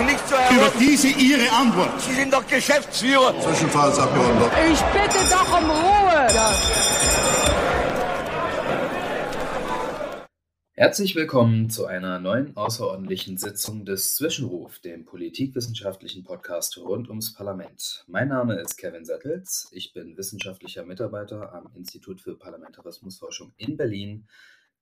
doch 0.00 0.06
nicht 0.06 0.28
so 0.28 0.36
herum. 0.36 0.56
Über 0.56 0.72
diese 0.78 1.08
Ihre 1.08 1.50
Antwort. 1.52 2.00
Sie 2.00 2.14
sind 2.14 2.32
doch 2.32 2.46
Geschäftsführer. 2.46 3.34
Zwischenfallsabgeordneter. 3.40 4.50
Ich 4.72 4.80
bitte 4.80 5.18
doch 5.30 5.58
um 5.58 5.70
Ruhe. 5.70 6.26
Ja. 6.34 6.54
Herzlich 10.72 11.14
willkommen 11.14 11.68
zu 11.68 11.84
einer 11.84 12.18
neuen 12.18 12.56
außerordentlichen 12.56 13.36
Sitzung 13.36 13.84
des 13.84 14.14
Zwischenruf, 14.14 14.78
dem 14.78 15.04
politikwissenschaftlichen 15.04 16.24
Podcast 16.24 16.78
rund 16.78 17.10
ums 17.10 17.34
Parlament. 17.34 18.04
Mein 18.06 18.28
Name 18.28 18.54
ist 18.54 18.78
Kevin 18.78 19.04
Settels, 19.04 19.68
ich 19.72 19.92
bin 19.92 20.16
wissenschaftlicher 20.16 20.86
Mitarbeiter 20.86 21.52
am 21.52 21.68
Institut 21.76 22.22
für 22.22 22.34
Parlamentarismusforschung 22.34 23.52
in 23.58 23.76
Berlin 23.76 24.26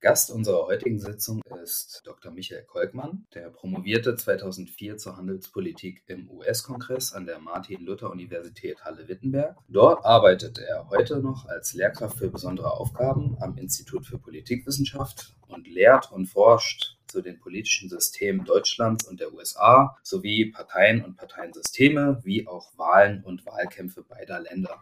Gast 0.01 0.31
unserer 0.31 0.67
heutigen 0.67 1.01
Sitzung 1.01 1.43
ist 1.61 2.03
Dr. 2.05 2.31
Michael 2.31 2.63
Kolkmann, 2.63 3.27
der 3.35 3.51
promovierte 3.51 4.15
2004 4.15 4.97
zur 4.97 5.17
Handelspolitik 5.17 6.05
im 6.07 6.31
US-Kongress 6.31 7.13
an 7.13 7.27
der 7.27 7.41
Martin-Luther-Universität 7.41 8.85
Halle-Wittenberg. 8.85 9.57
Dort 9.67 10.05
arbeitet 10.05 10.61
er 10.61 10.89
heute 10.89 11.19
noch 11.19 11.47
als 11.47 11.75
Lehrkraft 11.75 12.19
für 12.19 12.31
besondere 12.31 12.75
Aufgaben 12.75 13.37
am 13.41 13.59
Institut 13.59 14.07
für 14.07 14.19
Politikwissenschaft 14.19 15.35
und 15.49 15.67
lehrt 15.67 16.13
und 16.13 16.27
forscht 16.27 16.97
zu 17.09 17.21
den 17.21 17.41
politischen 17.41 17.89
Systemen 17.89 18.45
Deutschlands 18.45 19.05
und 19.09 19.19
der 19.19 19.35
USA 19.35 19.97
sowie 20.05 20.53
Parteien 20.53 21.05
und 21.05 21.17
Parteiensysteme 21.17 22.21
wie 22.23 22.47
auch 22.47 22.71
Wahlen 22.79 23.25
und 23.25 23.45
Wahlkämpfe 23.47 24.05
beider 24.05 24.39
Länder. 24.39 24.79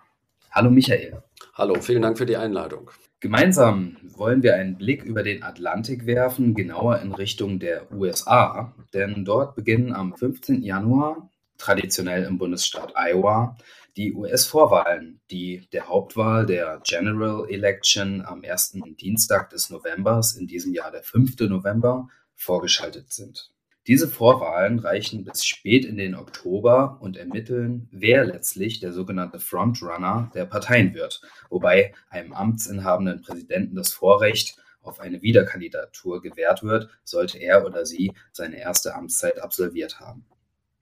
Hallo 0.57 0.71
Michael. 0.71 1.23
Hallo, 1.53 1.83
vielen 1.83 2.01
Dank 2.01 2.17
für 2.17 2.25
die 2.25 2.39
Einladung. 2.39 2.91
Gemeinsam 3.21 3.99
wollen 4.17 4.43
wir 4.43 4.55
einen 4.55 4.79
Blick 4.79 5.05
über 5.05 5.23
den 5.23 5.43
Atlantik 5.43 6.07
werfen, 6.07 6.55
genauer 6.55 7.01
in 7.01 7.13
Richtung 7.13 7.59
der 7.59 7.93
USA, 7.93 8.75
denn 8.95 9.27
dort 9.27 9.55
beginnen 9.55 9.93
am 9.93 10.17
15. 10.17 10.63
Januar, 10.63 11.29
traditionell 11.59 12.25
im 12.25 12.39
Bundesstaat 12.39 12.95
Iowa, 12.97 13.59
die 13.99 14.15
US-Vorwahlen, 14.15 15.21
die 15.31 15.69
der 15.75 15.89
Hauptwahl 15.89 16.47
der 16.47 16.81
General 16.89 17.47
Election 17.51 18.25
am 18.25 18.43
ersten 18.43 18.97
Dienstag 18.97 19.51
des 19.51 19.69
Novembers, 19.69 20.37
in 20.37 20.47
diesem 20.47 20.73
Jahr 20.73 20.91
der 20.91 21.03
5. 21.03 21.39
November, 21.51 22.09
vorgeschaltet 22.35 23.13
sind. 23.13 23.51
Diese 23.87 24.09
Vorwahlen 24.09 24.81
reichen 24.81 25.23
bis 25.25 25.47
spät 25.47 25.85
in 25.85 25.97
den 25.97 26.17
Oktober 26.17 26.99
und 27.01 27.17
ermitteln, 27.17 27.89
wer 27.93 28.25
letztlich 28.25 28.81
der 28.81 28.93
sogenannte 28.93 29.39
Frontrunner 29.39 30.29
der 30.35 30.45
Parteien 30.45 30.93
wird, 30.93 31.21
wobei 31.51 31.95
einem 32.11 32.33
amtsinhabenden 32.33 33.23
Präsidenten 33.23 33.77
das 33.77 33.93
Vorrecht 33.93 34.59
auf 34.83 34.99
eine 34.99 35.23
Wiederkandidatur 35.23 36.21
gewährt 36.21 36.65
wird, 36.65 36.89
sollte 37.05 37.39
er 37.39 37.65
oder 37.65 37.87
sie 37.87 38.13
seine 38.33 38.59
erste 38.59 38.93
Amtszeit 38.95 39.41
absolviert 39.41 40.01
haben. 40.01 40.25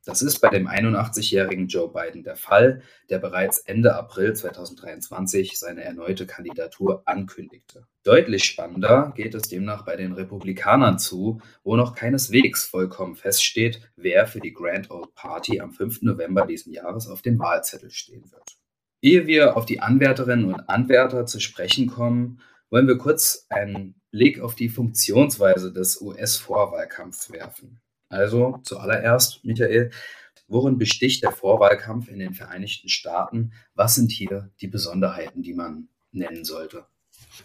Das 0.04 0.20
ist 0.20 0.40
bei 0.40 0.50
dem 0.50 0.68
81-jährigen 0.68 1.66
Joe 1.66 1.90
Biden 1.90 2.22
der 2.22 2.36
Fall, 2.36 2.82
der 3.08 3.18
bereits 3.18 3.58
Ende 3.58 3.94
April 3.94 4.34
2023 4.34 5.58
seine 5.58 5.82
erneute 5.82 6.26
Kandidatur 6.26 7.02
ankündigte. 7.06 7.86
Deutlich 8.02 8.44
spannender 8.44 9.14
geht 9.16 9.34
es 9.34 9.48
demnach 9.48 9.86
bei 9.86 9.96
den 9.96 10.12
Republikanern 10.12 10.98
zu, 10.98 11.40
wo 11.62 11.76
noch 11.76 11.94
keineswegs 11.94 12.64
vollkommen 12.64 13.16
feststeht, 13.16 13.80
wer 13.96 14.26
für 14.26 14.40
die 14.40 14.52
Grand 14.52 14.90
Old 14.90 15.14
Party 15.14 15.60
am 15.60 15.72
5. 15.72 16.02
November 16.02 16.46
diesen 16.46 16.72
Jahres 16.72 17.08
auf 17.08 17.22
dem 17.22 17.38
Wahlzettel 17.38 17.90
stehen 17.90 18.30
wird. 18.30 18.58
Ehe 19.00 19.26
wir 19.26 19.56
auf 19.56 19.64
die 19.64 19.80
Anwärterinnen 19.80 20.52
und 20.52 20.68
Anwärter 20.68 21.24
zu 21.24 21.40
sprechen 21.40 21.86
kommen, 21.86 22.40
wollen 22.68 22.88
wir 22.88 22.98
kurz 22.98 23.46
einen 23.48 23.94
Blick 24.10 24.40
auf 24.40 24.54
die 24.54 24.68
Funktionsweise 24.68 25.72
des 25.72 26.00
US-Vorwahlkampfs 26.00 27.32
werfen. 27.32 27.80
Also 28.14 28.60
zuallererst, 28.62 29.44
Michael, 29.44 29.90
worin 30.46 30.78
besticht 30.78 31.24
der 31.24 31.32
Vorwahlkampf 31.32 32.08
in 32.08 32.20
den 32.20 32.32
Vereinigten 32.32 32.88
Staaten? 32.88 33.52
Was 33.74 33.96
sind 33.96 34.12
hier 34.12 34.52
die 34.60 34.68
Besonderheiten, 34.68 35.42
die 35.42 35.52
man 35.52 35.88
nennen 36.12 36.44
sollte? 36.44 36.86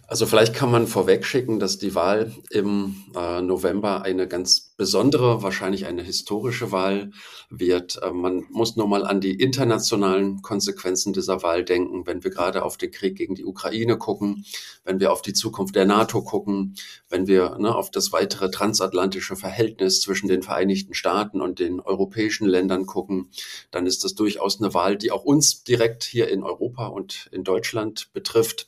Also 0.09 0.25
vielleicht 0.25 0.55
kann 0.55 0.71
man 0.71 0.87
vorwegschicken, 0.87 1.59
dass 1.59 1.77
die 1.77 1.93
Wahl 1.93 2.33
im 2.49 2.95
äh, 3.15 3.43
November 3.43 4.01
eine 4.01 4.27
ganz 4.27 4.73
besondere, 4.75 5.43
wahrscheinlich 5.43 5.85
eine 5.85 6.01
historische 6.01 6.71
Wahl 6.71 7.11
wird. 7.51 8.01
Äh, 8.01 8.09
man 8.09 8.43
muss 8.49 8.75
nur 8.75 8.87
mal 8.87 9.05
an 9.05 9.21
die 9.21 9.35
internationalen 9.35 10.41
Konsequenzen 10.41 11.13
dieser 11.13 11.43
Wahl 11.43 11.63
denken, 11.63 12.07
wenn 12.07 12.23
wir 12.23 12.31
gerade 12.31 12.63
auf 12.63 12.77
den 12.77 12.89
Krieg 12.89 13.17
gegen 13.17 13.35
die 13.35 13.45
Ukraine 13.45 13.99
gucken, 13.99 14.45
wenn 14.83 14.99
wir 14.99 15.11
auf 15.11 15.21
die 15.21 15.33
Zukunft 15.33 15.75
der 15.75 15.85
NATO 15.85 16.23
gucken, 16.23 16.73
wenn 17.09 17.27
wir 17.27 17.59
ne, 17.59 17.75
auf 17.75 17.91
das 17.91 18.11
weitere 18.11 18.49
transatlantische 18.49 19.35
Verhältnis 19.35 20.01
zwischen 20.01 20.27
den 20.27 20.41
Vereinigten 20.41 20.95
Staaten 20.95 21.39
und 21.39 21.59
den 21.59 21.79
europäischen 21.79 22.47
Ländern 22.47 22.87
gucken, 22.87 23.29
dann 23.69 23.85
ist 23.85 24.03
das 24.03 24.15
durchaus 24.15 24.59
eine 24.59 24.73
Wahl, 24.73 24.97
die 24.97 25.11
auch 25.11 25.23
uns 25.23 25.63
direkt 25.63 26.03
hier 26.03 26.29
in 26.29 26.41
Europa 26.41 26.87
und 26.87 27.29
in 27.31 27.43
Deutschland 27.43 28.09
betrifft. 28.11 28.65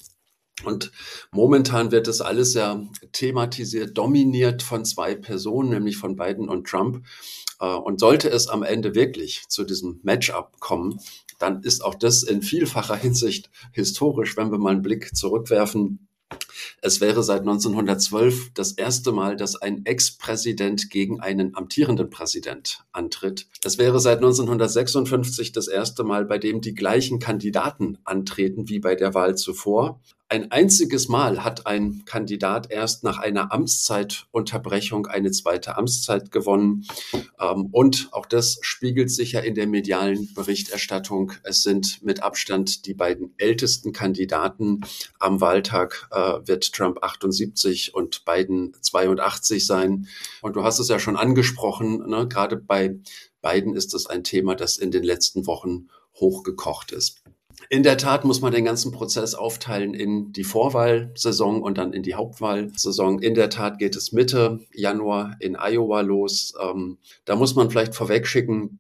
Und 0.64 0.92
momentan 1.32 1.92
wird 1.92 2.08
das 2.08 2.22
alles 2.22 2.54
ja 2.54 2.84
thematisiert, 3.12 3.98
dominiert 3.98 4.64
von 4.64 4.86
zwei 4.86 5.16
Personen, 5.16 5.70
nämlich 5.70 5.98
von 5.98 6.16
Biden 6.16 6.50
und 6.50 6.68
Trump. 6.68 7.06
Äh, 7.60 7.66
und 7.66 8.00
sollte 8.00 8.30
es 8.30 8.48
am 8.48 8.64
Ende 8.64 8.96
wirklich 8.96 9.48
zu 9.48 9.64
diesem 9.64 10.00
Matchup 10.04 10.60
kommen, 10.60 11.00
dann 11.40 11.64
ist 11.64 11.84
auch 11.84 11.96
das 11.96 12.24
in 12.24 12.42
vielfacher 12.42 12.96
Hinsicht 12.96 13.50
historisch, 13.72 14.38
wenn 14.38 14.52
wir 14.52 14.60
mal 14.60 14.72
einen 14.72 14.82
Blick 14.82 15.16
zurückwerfen 15.16 16.08
es 16.82 17.02
wäre 17.02 17.24
seit 17.24 17.42
1912 17.42 18.52
das 18.54 18.72
erste 18.74 19.12
Mal, 19.12 19.36
dass 19.36 19.56
ein 19.56 19.86
Ex-Präsident 19.86 20.90
gegen 20.90 21.20
einen 21.20 21.56
amtierenden 21.56 22.10
Präsident 22.10 22.84
antritt. 22.92 23.48
Es 23.64 23.78
wäre 23.78 24.00
seit 24.00 24.18
1956 24.18 25.52
das 25.52 25.68
erste 25.68 26.04
Mal, 26.04 26.26
bei 26.26 26.38
dem 26.38 26.62
die 26.62 26.74
gleichen 26.74 27.20
Kandidaten 27.20 27.98
antreten 28.04 28.70
wie 28.70 28.80
bei 28.80 28.96
der 28.96 29.14
Wahl 29.14 29.36
zuvor. 29.36 30.00
Ein 30.32 30.50
einziges 30.50 31.10
Mal 31.10 31.44
hat 31.44 31.68
ein 31.68 32.06
Kandidat 32.06 32.72
erst 32.72 33.04
nach 33.04 33.18
einer 33.18 33.52
Amtszeitunterbrechung 33.52 35.08
eine 35.08 35.32
zweite 35.32 35.76
Amtszeit 35.76 36.32
gewonnen. 36.32 36.88
Ähm, 37.38 37.68
und 37.74 38.08
auch 38.14 38.26
das 38.26 38.58
spiegelt 38.62 39.12
sich 39.12 39.34
ja 39.34 39.42
in 39.42 39.56
der 39.56 39.68
medialen 39.68 40.34
Berichterstattung. 40.34 41.34
Es 41.44 41.64
sind 41.64 42.02
mit 42.02 42.24
Abstand 42.24 42.86
die 42.86 42.94
beiden 42.94 43.34
ältesten 43.36 43.92
Kandidaten. 43.92 44.80
Am 45.20 45.42
Wahltag 45.42 46.08
äh, 46.12 46.40
wird 46.48 46.72
Trump 46.72 47.00
78 47.04 47.94
und 47.94 48.24
Biden 48.24 48.74
82 48.80 49.68
sein. 49.68 50.08
Und 50.42 50.56
du 50.56 50.64
hast 50.64 50.80
es 50.80 50.88
ja 50.88 50.98
schon 50.98 51.18
angesprochen, 51.18 52.08
ne? 52.08 52.26
gerade 52.30 52.56
bei 52.56 52.96
Biden 53.42 53.76
ist 53.76 53.94
es 53.94 54.06
ein 54.06 54.24
Thema, 54.24 54.56
das 54.56 54.78
in 54.78 54.92
den 54.92 55.04
letzten 55.04 55.46
Wochen 55.46 55.90
hochgekocht 56.16 56.94
ist. 56.94 57.22
In 57.72 57.84
der 57.84 57.98
Tat 57.98 58.26
muss 58.26 58.42
man 58.42 58.52
den 58.52 58.66
ganzen 58.66 58.92
Prozess 58.92 59.34
aufteilen 59.34 59.94
in 59.94 60.34
die 60.34 60.44
Vorwahlsaison 60.44 61.62
und 61.62 61.78
dann 61.78 61.94
in 61.94 62.04
die 62.04 62.16
Hauptwahlsaison. 62.16 63.20
In 63.20 63.34
der 63.34 63.50
Tat 63.50 63.80
geht 63.80 63.96
es 63.96 64.12
Mitte 64.12 64.60
Januar 64.74 65.38
in 65.40 65.56
Iowa 65.56 66.02
los. 66.02 66.54
Ähm, 66.62 66.98
da 67.24 67.38
muss 67.38 67.56
man 67.56 67.70
vielleicht 67.70 67.96
vorwegschicken, 67.96 68.80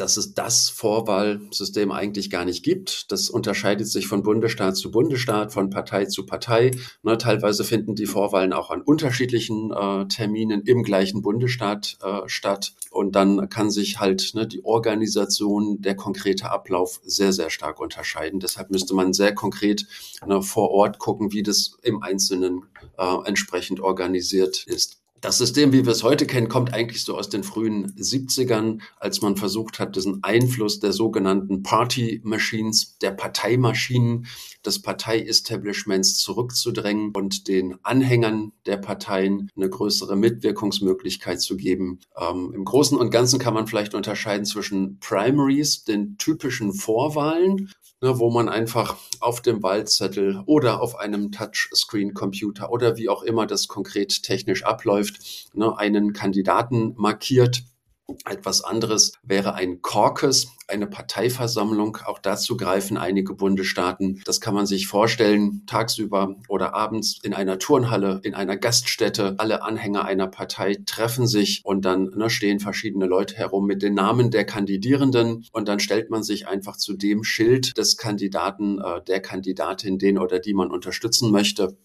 dass 0.00 0.16
es 0.16 0.34
das 0.34 0.68
Vorwahlsystem 0.68 1.92
eigentlich 1.92 2.30
gar 2.30 2.44
nicht 2.44 2.64
gibt. 2.64 3.10
Das 3.12 3.30
unterscheidet 3.30 3.88
sich 3.88 4.06
von 4.06 4.22
Bundesstaat 4.22 4.76
zu 4.76 4.90
Bundesstaat, 4.90 5.52
von 5.52 5.70
Partei 5.70 6.06
zu 6.06 6.26
Partei. 6.26 6.70
Ne, 7.02 7.18
teilweise 7.18 7.64
finden 7.64 7.94
die 7.94 8.06
Vorwahlen 8.06 8.52
auch 8.52 8.70
an 8.70 8.82
unterschiedlichen 8.82 9.72
äh, 9.72 10.06
Terminen 10.06 10.62
im 10.62 10.82
gleichen 10.82 11.22
Bundesstaat 11.22 11.98
äh, 12.02 12.28
statt. 12.28 12.74
Und 12.90 13.16
dann 13.16 13.48
kann 13.48 13.70
sich 13.70 14.00
halt 14.00 14.32
ne, 14.34 14.46
die 14.46 14.64
Organisation, 14.64 15.80
der 15.82 15.96
konkrete 15.96 16.50
Ablauf 16.50 17.00
sehr, 17.04 17.32
sehr 17.32 17.50
stark 17.50 17.80
unterscheiden. 17.80 18.40
Deshalb 18.40 18.70
müsste 18.70 18.94
man 18.94 19.12
sehr 19.12 19.34
konkret 19.34 19.86
ne, 20.26 20.42
vor 20.42 20.70
Ort 20.70 20.98
gucken, 20.98 21.32
wie 21.32 21.42
das 21.42 21.76
im 21.82 22.02
Einzelnen 22.02 22.62
äh, 22.98 23.16
entsprechend 23.26 23.80
organisiert 23.80 24.64
ist. 24.66 25.03
Das 25.24 25.38
System, 25.38 25.72
wie 25.72 25.86
wir 25.86 25.92
es 25.92 26.02
heute 26.02 26.26
kennen, 26.26 26.50
kommt 26.50 26.74
eigentlich 26.74 27.02
so 27.02 27.16
aus 27.16 27.30
den 27.30 27.44
frühen 27.44 27.90
70ern, 27.96 28.82
als 29.00 29.22
man 29.22 29.38
versucht 29.38 29.78
hat, 29.78 29.96
diesen 29.96 30.22
Einfluss 30.22 30.80
der 30.80 30.92
sogenannten 30.92 31.62
Party 31.62 32.20
Machines, 32.24 32.98
der 32.98 33.12
Parteimaschinen 33.12 34.26
des 34.66 34.82
Partei-Establishments 34.82 36.18
zurückzudrängen 36.18 37.12
und 37.16 37.48
den 37.48 37.76
Anhängern 37.82 38.52
der 38.66 38.76
Parteien 38.76 39.50
eine 39.56 39.70
größere 39.70 40.14
Mitwirkungsmöglichkeit 40.14 41.40
zu 41.40 41.56
geben. 41.56 42.00
Ähm, 42.20 42.52
Im 42.54 42.66
Großen 42.66 42.98
und 42.98 43.08
Ganzen 43.08 43.38
kann 43.38 43.54
man 43.54 43.66
vielleicht 43.66 43.94
unterscheiden 43.94 44.44
zwischen 44.44 44.98
Primaries, 45.00 45.84
den 45.84 46.18
typischen 46.18 46.74
Vorwahlen, 46.74 47.70
ne, 48.00 48.18
wo 48.18 48.30
man 48.30 48.48
einfach 48.48 48.96
auf 49.20 49.40
dem 49.40 49.62
Wahlzettel 49.62 50.42
oder 50.46 50.80
auf 50.80 50.98
einem 50.98 51.32
Touchscreen-Computer 51.32 52.70
oder 52.70 52.96
wie 52.96 53.08
auch 53.08 53.22
immer 53.22 53.46
das 53.46 53.68
konkret 53.68 54.22
technisch 54.22 54.64
abläuft, 54.64 55.50
ne, 55.54 55.76
einen 55.76 56.12
Kandidaten 56.12 56.94
markiert 56.96 57.64
Etwas 58.26 58.62
anderes 58.62 59.12
wäre 59.22 59.54
ein 59.54 59.80
Caucus, 59.80 60.48
eine 60.68 60.86
Parteiversammlung. 60.86 61.98
Auch 62.04 62.18
dazu 62.18 62.56
greifen 62.56 62.98
einige 62.98 63.34
Bundesstaaten. 63.34 64.20
Das 64.26 64.40
kann 64.40 64.54
man 64.54 64.66
sich 64.66 64.86
vorstellen, 64.86 65.64
tagsüber 65.66 66.36
oder 66.48 66.74
abends 66.74 67.18
in 67.22 67.32
einer 67.32 67.58
Turnhalle, 67.58 68.20
in 68.22 68.34
einer 68.34 68.56
Gaststätte. 68.56 69.36
Alle 69.38 69.62
Anhänger 69.62 70.04
einer 70.04 70.26
Partei 70.26 70.76
treffen 70.84 71.26
sich 71.26 71.62
und 71.64 71.84
dann 71.86 72.10
ne, 72.14 72.28
stehen 72.28 72.60
verschiedene 72.60 73.06
Leute 73.06 73.36
herum 73.36 73.66
mit 73.66 73.82
den 73.82 73.94
Namen 73.94 74.30
der 74.30 74.44
Kandidierenden 74.44 75.46
und 75.52 75.68
dann 75.68 75.80
stellt 75.80 76.10
man 76.10 76.22
sich 76.22 76.46
einfach 76.46 76.76
zu 76.76 76.94
dem 76.94 77.24
Schild 77.24 77.78
des 77.78 77.96
Kandidaten, 77.96 78.80
äh, 78.80 79.02
der 79.02 79.20
Kandidatin, 79.20 79.98
den 79.98 80.18
oder 80.18 80.40
die 80.40 80.54
man 80.54 80.70
unterstützen 80.70 81.30
möchte. 81.30 81.76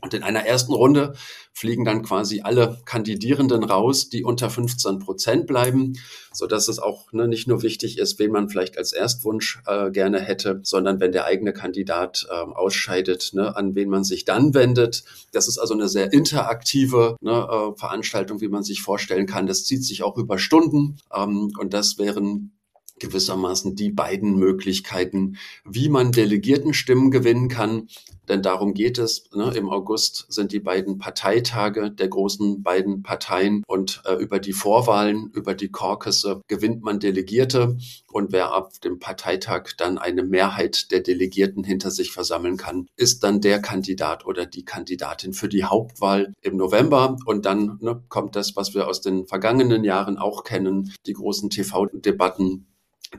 Und 0.00 0.14
in 0.14 0.22
einer 0.22 0.46
ersten 0.46 0.72
Runde 0.72 1.14
fliegen 1.52 1.84
dann 1.84 2.02
quasi 2.02 2.40
alle 2.42 2.78
Kandidierenden 2.84 3.64
raus, 3.64 4.08
die 4.08 4.24
unter 4.24 4.50
15 4.50 4.98
Prozent 4.98 5.46
bleiben, 5.46 5.94
so 6.32 6.46
dass 6.46 6.68
es 6.68 6.78
auch 6.78 7.12
ne, 7.12 7.28
nicht 7.28 7.46
nur 7.46 7.62
wichtig 7.62 7.98
ist, 7.98 8.18
wen 8.18 8.32
man 8.32 8.48
vielleicht 8.48 8.76
als 8.76 8.92
Erstwunsch 8.92 9.62
äh, 9.66 9.90
gerne 9.90 10.20
hätte, 10.20 10.60
sondern 10.62 11.00
wenn 11.00 11.12
der 11.12 11.24
eigene 11.24 11.52
Kandidat 11.52 12.26
äh, 12.28 12.34
ausscheidet, 12.34 13.30
ne, 13.34 13.56
an 13.56 13.74
wen 13.74 13.88
man 13.88 14.04
sich 14.04 14.24
dann 14.24 14.52
wendet. 14.52 15.04
Das 15.32 15.48
ist 15.48 15.58
also 15.58 15.74
eine 15.74 15.88
sehr 15.88 16.12
interaktive 16.12 17.16
ne, 17.20 17.48
äh, 17.50 17.78
Veranstaltung, 17.78 18.40
wie 18.40 18.48
man 18.48 18.64
sich 18.64 18.82
vorstellen 18.82 19.26
kann. 19.26 19.46
Das 19.46 19.64
zieht 19.64 19.84
sich 19.84 20.02
auch 20.02 20.18
über 20.18 20.38
Stunden 20.38 20.98
ähm, 21.14 21.52
und 21.58 21.72
das 21.72 21.98
wären 21.98 22.52
gewissermaßen 23.00 23.74
die 23.74 23.90
beiden 23.90 24.36
Möglichkeiten, 24.36 25.36
wie 25.64 25.88
man 25.88 26.12
Delegiertenstimmen 26.12 27.10
gewinnen 27.10 27.48
kann. 27.48 27.88
Denn 28.28 28.42
darum 28.42 28.72
geht 28.72 28.98
es. 28.98 29.28
Ne? 29.34 29.52
Im 29.54 29.68
August 29.68 30.26
sind 30.30 30.52
die 30.52 30.60
beiden 30.60 30.98
Parteitage 30.98 31.90
der 31.90 32.08
großen 32.08 32.62
beiden 32.62 33.02
Parteien 33.02 33.62
und 33.66 34.02
äh, 34.06 34.14
über 34.14 34.38
die 34.38 34.54
Vorwahlen, 34.54 35.30
über 35.34 35.54
die 35.54 35.70
Caucusse 35.70 36.40
gewinnt 36.48 36.82
man 36.82 37.00
Delegierte. 37.00 37.76
Und 38.10 38.32
wer 38.32 38.56
auf 38.56 38.78
dem 38.78 38.98
Parteitag 38.98 39.72
dann 39.76 39.98
eine 39.98 40.22
Mehrheit 40.22 40.90
der 40.90 41.00
Delegierten 41.00 41.64
hinter 41.64 41.90
sich 41.90 42.12
versammeln 42.12 42.56
kann, 42.56 42.86
ist 42.96 43.24
dann 43.24 43.40
der 43.42 43.60
Kandidat 43.60 44.24
oder 44.24 44.46
die 44.46 44.64
Kandidatin 44.64 45.34
für 45.34 45.48
die 45.48 45.64
Hauptwahl 45.64 46.32
im 46.40 46.56
November. 46.56 47.16
Und 47.26 47.44
dann 47.44 47.78
ne, 47.82 48.02
kommt 48.08 48.36
das, 48.36 48.56
was 48.56 48.74
wir 48.74 48.88
aus 48.88 49.02
den 49.02 49.26
vergangenen 49.26 49.84
Jahren 49.84 50.16
auch 50.16 50.44
kennen, 50.44 50.94
die 51.06 51.12
großen 51.12 51.50
TV-Debatten 51.50 52.66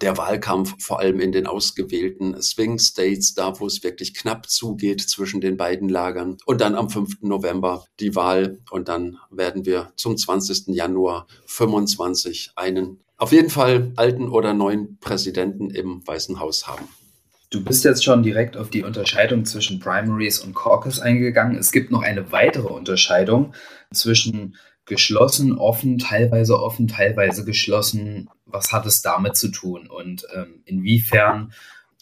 der 0.01 0.17
Wahlkampf 0.17 0.75
vor 0.79 0.99
allem 0.99 1.19
in 1.19 1.31
den 1.31 1.47
ausgewählten 1.47 2.41
Swing 2.41 2.79
States, 2.79 3.33
da 3.33 3.59
wo 3.59 3.67
es 3.67 3.83
wirklich 3.83 4.13
knapp 4.13 4.49
zugeht 4.49 5.01
zwischen 5.01 5.41
den 5.41 5.57
beiden 5.57 5.89
Lagern. 5.89 6.37
Und 6.45 6.61
dann 6.61 6.75
am 6.75 6.89
5. 6.89 7.21
November 7.21 7.85
die 7.99 8.15
Wahl 8.15 8.59
und 8.71 8.87
dann 8.87 9.17
werden 9.31 9.65
wir 9.65 9.91
zum 9.95 10.17
20. 10.17 10.67
Januar 10.67 11.27
25 11.45 12.51
einen 12.55 12.99
auf 13.17 13.31
jeden 13.31 13.49
Fall 13.49 13.91
alten 13.95 14.29
oder 14.29 14.53
neuen 14.53 14.97
Präsidenten 14.99 15.69
im 15.69 16.05
Weißen 16.05 16.39
Haus 16.39 16.67
haben. 16.67 16.87
Du 17.49 17.63
bist 17.63 17.85
jetzt 17.85 18.03
schon 18.03 18.23
direkt 18.23 18.57
auf 18.57 18.69
die 18.69 18.83
Unterscheidung 18.83 19.45
zwischen 19.45 19.79
Primaries 19.79 20.39
und 20.39 20.53
Caucus 20.53 20.99
eingegangen. 20.99 21.57
Es 21.57 21.71
gibt 21.71 21.91
noch 21.91 22.01
eine 22.01 22.31
weitere 22.31 22.67
Unterscheidung 22.67 23.53
zwischen 23.93 24.57
geschlossen, 24.85 25.57
offen, 25.57 25.97
teilweise 25.97 26.59
offen, 26.59 26.87
teilweise 26.87 27.45
geschlossen. 27.45 28.29
Was 28.45 28.71
hat 28.71 28.85
es 28.85 29.01
damit 29.01 29.35
zu 29.35 29.49
tun 29.49 29.87
und 29.87 30.25
ähm, 30.33 30.61
inwiefern 30.65 31.53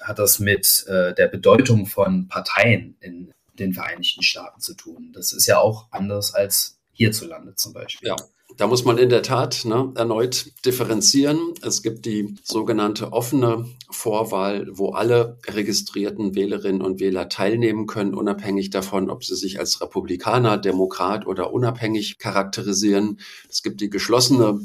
hat 0.01 0.19
das 0.19 0.39
mit 0.39 0.85
äh, 0.87 1.13
der 1.13 1.27
Bedeutung 1.27 1.85
von 1.85 2.27
Parteien 2.27 2.97
in 2.99 3.33
den 3.57 3.73
Vereinigten 3.73 4.23
Staaten 4.23 4.59
zu 4.59 4.73
tun? 4.73 5.11
Das 5.13 5.31
ist 5.31 5.45
ja 5.45 5.59
auch 5.59 5.87
anders 5.91 6.33
als 6.33 6.79
hierzulande 6.91 7.55
zum 7.55 7.73
Beispiel. 7.73 8.09
Ja, 8.09 8.15
da 8.57 8.67
muss 8.67 8.85
man 8.85 8.97
in 8.97 9.09
der 9.09 9.23
Tat 9.23 9.65
ne, 9.65 9.91
erneut 9.95 10.51
differenzieren. 10.65 11.53
Es 11.61 11.81
gibt 11.81 12.05
die 12.05 12.35
sogenannte 12.43 13.11
offene 13.11 13.65
Vorwahl, 13.89 14.67
wo 14.71 14.89
alle 14.89 15.37
registrierten 15.47 16.35
Wählerinnen 16.35 16.81
und 16.81 16.99
Wähler 16.99 17.29
teilnehmen 17.29 17.87
können, 17.87 18.13
unabhängig 18.13 18.69
davon, 18.69 19.09
ob 19.09 19.23
sie 19.23 19.35
sich 19.35 19.59
als 19.59 19.81
Republikaner, 19.81 20.57
Demokrat 20.57 21.27
oder 21.27 21.53
unabhängig 21.53 22.17
charakterisieren. 22.17 23.19
Es 23.49 23.63
gibt 23.63 23.81
die 23.81 23.89
geschlossene 23.89 24.59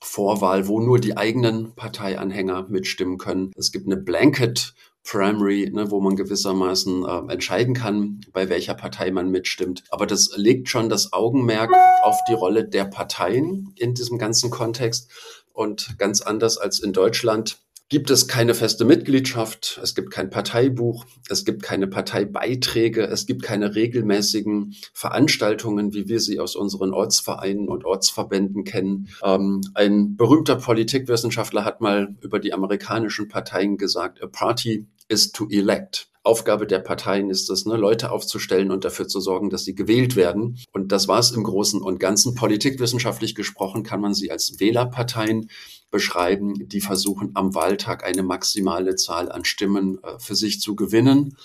Vorwahl, 0.00 0.66
wo 0.66 0.80
nur 0.80 0.98
die 0.98 1.16
eigenen 1.16 1.74
Parteianhänger 1.74 2.66
mitstimmen 2.68 3.18
können. 3.18 3.52
Es 3.56 3.70
gibt 3.70 3.86
eine 3.86 3.96
Blanket 3.96 4.74
Primary, 5.04 5.70
ne, 5.72 5.90
wo 5.90 6.00
man 6.00 6.16
gewissermaßen 6.16 7.04
äh, 7.04 7.32
entscheiden 7.32 7.74
kann, 7.74 8.20
bei 8.32 8.48
welcher 8.48 8.74
Partei 8.74 9.10
man 9.10 9.30
mitstimmt. 9.30 9.82
Aber 9.90 10.06
das 10.06 10.30
legt 10.36 10.68
schon 10.68 10.88
das 10.88 11.12
Augenmerk 11.12 11.70
auf 12.02 12.18
die 12.28 12.34
Rolle 12.34 12.68
der 12.68 12.84
Parteien 12.84 13.72
in 13.76 13.94
diesem 13.94 14.18
ganzen 14.18 14.50
Kontext. 14.50 15.10
Und 15.52 15.98
ganz 15.98 16.22
anders 16.22 16.56
als 16.56 16.80
in 16.80 16.92
Deutschland 16.92 17.58
gibt 17.92 18.10
es 18.10 18.26
keine 18.26 18.54
feste 18.54 18.86
Mitgliedschaft, 18.86 19.78
es 19.82 19.94
gibt 19.94 20.10
kein 20.10 20.30
Parteibuch, 20.30 21.04
es 21.28 21.44
gibt 21.44 21.62
keine 21.62 21.86
Parteibeiträge, 21.86 23.02
es 23.02 23.26
gibt 23.26 23.42
keine 23.42 23.74
regelmäßigen 23.74 24.74
Veranstaltungen, 24.94 25.92
wie 25.92 26.08
wir 26.08 26.18
sie 26.18 26.40
aus 26.40 26.56
unseren 26.56 26.94
Ortsvereinen 26.94 27.68
und 27.68 27.84
Ortsverbänden 27.84 28.64
kennen. 28.64 29.10
Ähm, 29.22 29.60
ein 29.74 30.16
berühmter 30.16 30.56
Politikwissenschaftler 30.56 31.66
hat 31.66 31.82
mal 31.82 32.16
über 32.22 32.38
die 32.38 32.54
amerikanischen 32.54 33.28
Parteien 33.28 33.76
gesagt, 33.76 34.22
a 34.22 34.26
party 34.26 34.86
is 35.08 35.30
to 35.30 35.46
elect. 35.50 36.08
Aufgabe 36.22 36.66
der 36.66 36.78
Parteien 36.78 37.28
ist 37.28 37.50
es, 37.50 37.66
ne, 37.66 37.76
Leute 37.76 38.10
aufzustellen 38.10 38.70
und 38.70 38.86
dafür 38.86 39.06
zu 39.06 39.20
sorgen, 39.20 39.50
dass 39.50 39.64
sie 39.64 39.74
gewählt 39.74 40.16
werden. 40.16 40.58
Und 40.72 40.92
das 40.92 41.08
war 41.08 41.18
es 41.18 41.32
im 41.32 41.42
Großen 41.42 41.82
und 41.82 42.00
Ganzen. 42.00 42.36
Politikwissenschaftlich 42.36 43.34
gesprochen 43.34 43.82
kann 43.82 44.00
man 44.00 44.14
sie 44.14 44.30
als 44.30 44.60
Wählerparteien 44.60 45.50
beschreiben, 45.92 46.68
die 46.68 46.80
versuchen 46.80 47.30
am 47.34 47.54
Wahltag 47.54 48.04
eine 48.04 48.24
maximale 48.24 48.96
Zahl 48.96 49.30
an 49.30 49.44
Stimmen 49.44 50.02
äh, 50.02 50.18
für 50.18 50.34
sich 50.34 50.60
zu 50.60 50.74
gewinnen. 50.74 51.36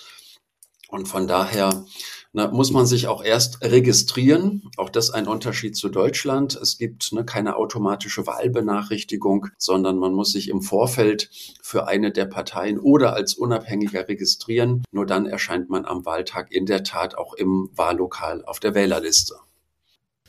Und 0.88 1.06
von 1.06 1.28
daher 1.28 1.84
na, 2.32 2.50
muss 2.50 2.70
man 2.72 2.86
sich 2.86 3.08
auch 3.08 3.22
erst 3.22 3.62
registrieren. 3.62 4.62
Auch 4.76 4.90
das 4.90 5.10
ein 5.10 5.26
Unterschied 5.26 5.76
zu 5.76 5.88
Deutschland. 5.88 6.56
Es 6.56 6.78
gibt 6.78 7.12
ne, 7.12 7.24
keine 7.24 7.56
automatische 7.56 8.26
Wahlbenachrichtigung, 8.26 9.46
sondern 9.58 9.98
man 9.98 10.12
muss 10.12 10.32
sich 10.32 10.48
im 10.48 10.62
Vorfeld 10.62 11.30
für 11.62 11.88
eine 11.88 12.10
der 12.10 12.26
Parteien 12.26 12.78
oder 12.78 13.14
als 13.14 13.34
Unabhängiger 13.34 14.08
registrieren. 14.08 14.82
Nur 14.92 15.06
dann 15.06 15.26
erscheint 15.26 15.70
man 15.70 15.84
am 15.84 16.04
Wahltag 16.04 16.52
in 16.52 16.66
der 16.66 16.84
Tat 16.84 17.16
auch 17.16 17.34
im 17.34 17.70
Wahllokal 17.74 18.44
auf 18.44 18.60
der 18.60 18.74
Wählerliste. 18.74 19.34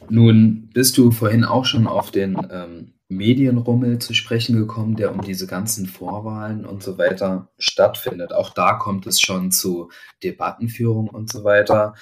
Nun 0.10 0.70
bist 0.74 0.98
du 0.98 1.12
vorhin 1.12 1.44
auch 1.44 1.66
schon 1.66 1.86
auf 1.86 2.12
den 2.12 2.38
ähm, 2.50 2.94
Medienrummel 3.10 4.00
zu 4.00 4.14
sprechen 4.14 4.56
gekommen, 4.56 4.96
der 4.96 5.12
um 5.12 5.22
diese 5.22 5.48
ganzen 5.48 5.88
Vorwahlen 5.88 6.64
und 6.64 6.84
so 6.84 6.98
weiter 7.00 7.50
stattfindet. 7.58 8.34
Auch 8.34 8.52
da 8.52 8.74
kommt 8.74 9.08
es 9.08 9.20
schon 9.20 9.52
zu 9.52 9.90
Debattenführung 10.24 11.10
und 11.10 11.32
so 11.32 11.44
weiter. 11.44 11.96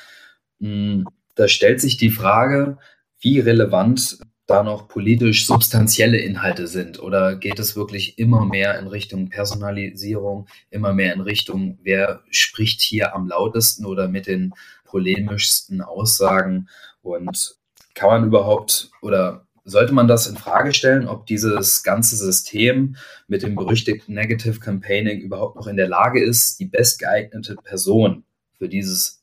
Hm, 0.59 1.05
da 1.35 1.47
stellt 1.47 1.79
sich 1.79 1.97
die 1.97 2.11
Frage, 2.11 2.77
wie 3.19 3.39
relevant 3.39 4.19
da 4.47 4.63
noch 4.63 4.87
politisch 4.87 5.45
substanzielle 5.45 6.17
Inhalte 6.17 6.67
sind 6.67 7.01
oder 7.01 7.35
geht 7.35 7.59
es 7.59 7.75
wirklich 7.75 8.17
immer 8.17 8.45
mehr 8.45 8.79
in 8.79 8.87
Richtung 8.87 9.29
Personalisierung, 9.29 10.47
immer 10.69 10.93
mehr 10.93 11.13
in 11.13 11.21
Richtung, 11.21 11.79
wer 11.83 12.21
spricht 12.31 12.81
hier 12.81 13.13
am 13.13 13.27
lautesten 13.27 13.85
oder 13.85 14.07
mit 14.07 14.27
den 14.27 14.53
polemischsten 14.85 15.81
Aussagen 15.81 16.69
und 17.01 17.57
kann 17.93 18.09
man 18.09 18.25
überhaupt 18.25 18.89
oder 19.01 19.46
sollte 19.69 19.93
man 19.93 20.07
das 20.07 20.27
in 20.27 20.37
Frage 20.37 20.73
stellen, 20.73 21.07
ob 21.07 21.25
dieses 21.25 21.83
ganze 21.83 22.15
System 22.15 22.95
mit 23.27 23.43
dem 23.43 23.55
berüchtigten 23.55 24.13
Negative 24.13 24.59
Campaigning 24.59 25.19
überhaupt 25.19 25.57
noch 25.57 25.67
in 25.67 25.75
der 25.75 25.89
Lage 25.89 26.23
ist, 26.23 26.59
die 26.59 26.65
bestgeeignete 26.65 27.55
Person 27.55 28.23
für 28.57 28.69
dieses 28.69 29.21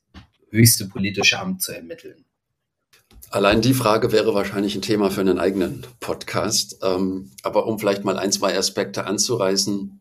höchste 0.50 0.86
politische 0.86 1.38
Amt 1.38 1.62
zu 1.62 1.72
ermitteln? 1.72 2.24
Allein 3.30 3.62
die 3.62 3.74
Frage 3.74 4.12
wäre 4.12 4.34
wahrscheinlich 4.34 4.76
ein 4.76 4.82
Thema 4.82 5.10
für 5.10 5.22
einen 5.22 5.38
eigenen 5.38 5.86
Podcast. 5.98 6.78
Ähm, 6.82 7.32
aber 7.42 7.66
um 7.66 7.78
vielleicht 7.78 8.04
mal 8.04 8.18
ein, 8.18 8.30
zwei 8.30 8.56
Aspekte 8.56 9.06
anzureißen, 9.06 10.00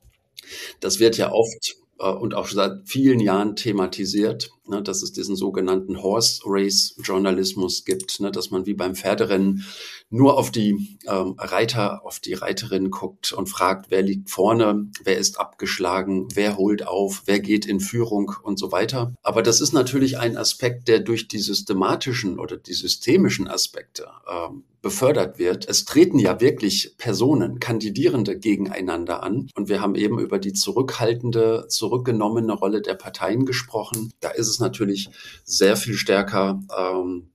das 0.81 0.99
wird 0.99 1.17
ja 1.17 1.31
oft 1.31 1.75
äh, 1.99 2.09
und 2.09 2.35
auch 2.35 2.47
schon 2.47 2.57
seit 2.57 2.87
vielen 2.87 3.19
Jahren 3.19 3.55
thematisiert, 3.55 4.51
ne, 4.67 4.81
dass 4.81 5.03
es 5.03 5.11
diesen 5.11 5.35
sogenannten 5.35 6.01
Horse 6.01 6.41
Race 6.45 6.95
Journalismus 7.01 7.85
gibt, 7.85 8.19
ne, 8.19 8.31
dass 8.31 8.51
man 8.51 8.65
wie 8.65 8.73
beim 8.73 8.95
Pferderennen 8.95 9.65
nur 10.09 10.37
auf 10.37 10.51
die 10.51 10.97
ähm, 11.07 11.35
Reiter, 11.37 12.05
auf 12.05 12.19
die 12.19 12.33
Reiterin 12.33 12.91
guckt 12.91 13.31
und 13.31 13.47
fragt, 13.47 13.89
wer 13.89 14.01
liegt 14.01 14.29
vorne, 14.29 14.89
wer 15.03 15.17
ist 15.17 15.39
abgeschlagen, 15.39 16.27
wer 16.33 16.57
holt 16.57 16.87
auf, 16.87 17.23
wer 17.25 17.39
geht 17.39 17.65
in 17.65 17.79
Führung 17.79 18.33
und 18.43 18.59
so 18.59 18.71
weiter. 18.71 19.13
Aber 19.23 19.41
das 19.41 19.61
ist 19.61 19.73
natürlich 19.73 20.17
ein 20.17 20.37
Aspekt, 20.37 20.87
der 20.87 20.99
durch 20.99 21.27
die 21.27 21.39
systematischen 21.39 22.39
oder 22.39 22.57
die 22.57 22.73
systemischen 22.73 23.47
Aspekte 23.47 24.07
ähm, 24.29 24.63
befördert 24.83 25.39
wird. 25.39 25.67
Es 25.67 25.85
treten 25.85 26.19
ja 26.19 26.39
wirklich 26.41 26.95
Personen, 26.97 27.59
Kandidierende 27.59 28.37
gegeneinander 28.37 29.23
an. 29.23 29.49
Und 29.55 29.69
wir 29.69 29.81
haben 29.81 29.95
eben 29.95 30.19
über 30.19 30.37
die 30.37 30.53
zurückhaltende, 30.53 31.65
zurückgenommene 31.69 32.53
Rolle 32.53 32.81
der 32.81 32.95
Parteien 32.95 33.45
gesprochen. 33.45 34.11
Da 34.19 34.29
ist 34.29 34.49
es 34.49 34.52
natürlich 34.59 35.09
sehr 35.43 35.75
viel 35.75 35.95
stärker 35.95 36.59
ähm, 36.77 37.33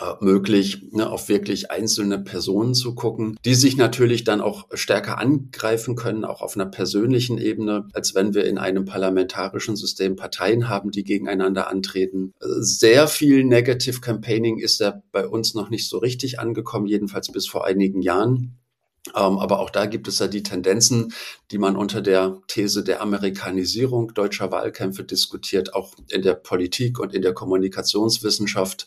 äh, 0.00 0.24
möglich, 0.24 0.88
ne, 0.92 1.10
auf 1.10 1.28
wirklich 1.28 1.70
einzelne 1.70 2.18
Personen 2.18 2.72
zu 2.72 2.94
gucken, 2.94 3.38
die 3.44 3.54
sich 3.54 3.76
natürlich 3.76 4.24
dann 4.24 4.40
auch 4.40 4.66
stärker 4.72 5.18
angreifen 5.18 5.96
können, 5.96 6.24
auch 6.24 6.40
auf 6.40 6.56
einer 6.56 6.64
persönlichen 6.64 7.36
Ebene, 7.36 7.88
als 7.92 8.14
wenn 8.14 8.32
wir 8.32 8.46
in 8.46 8.56
einem 8.56 8.86
parlamentarischen 8.86 9.76
System 9.76 10.16
Parteien 10.16 10.70
haben, 10.70 10.92
die 10.92 11.04
gegeneinander 11.04 11.68
antreten. 11.68 12.32
Sehr 12.40 13.06
viel 13.06 13.44
Negative 13.44 14.00
Campaigning 14.00 14.58
ist 14.58 14.80
ja 14.80 15.02
bei 15.12 15.28
uns 15.28 15.52
noch 15.52 15.68
nicht 15.68 15.86
so 15.86 15.98
richtig 15.98 16.38
angekommen, 16.40 16.86
jedenfalls 16.86 17.30
bis 17.30 17.46
vor 17.46 17.66
einigen 17.66 18.00
Jahren. 18.00 18.61
Ähm, 19.08 19.38
aber 19.38 19.58
auch 19.58 19.70
da 19.70 19.86
gibt 19.86 20.06
es 20.06 20.20
ja 20.20 20.28
die 20.28 20.44
Tendenzen, 20.44 21.12
die 21.50 21.58
man 21.58 21.76
unter 21.76 22.00
der 22.00 22.38
These 22.46 22.84
der 22.84 23.00
Amerikanisierung 23.00 24.14
deutscher 24.14 24.52
Wahlkämpfe 24.52 25.02
diskutiert, 25.02 25.74
auch 25.74 25.94
in 26.08 26.22
der 26.22 26.34
Politik 26.34 27.00
und 27.00 27.12
in 27.12 27.22
der 27.22 27.34
Kommunikationswissenschaft. 27.34 28.86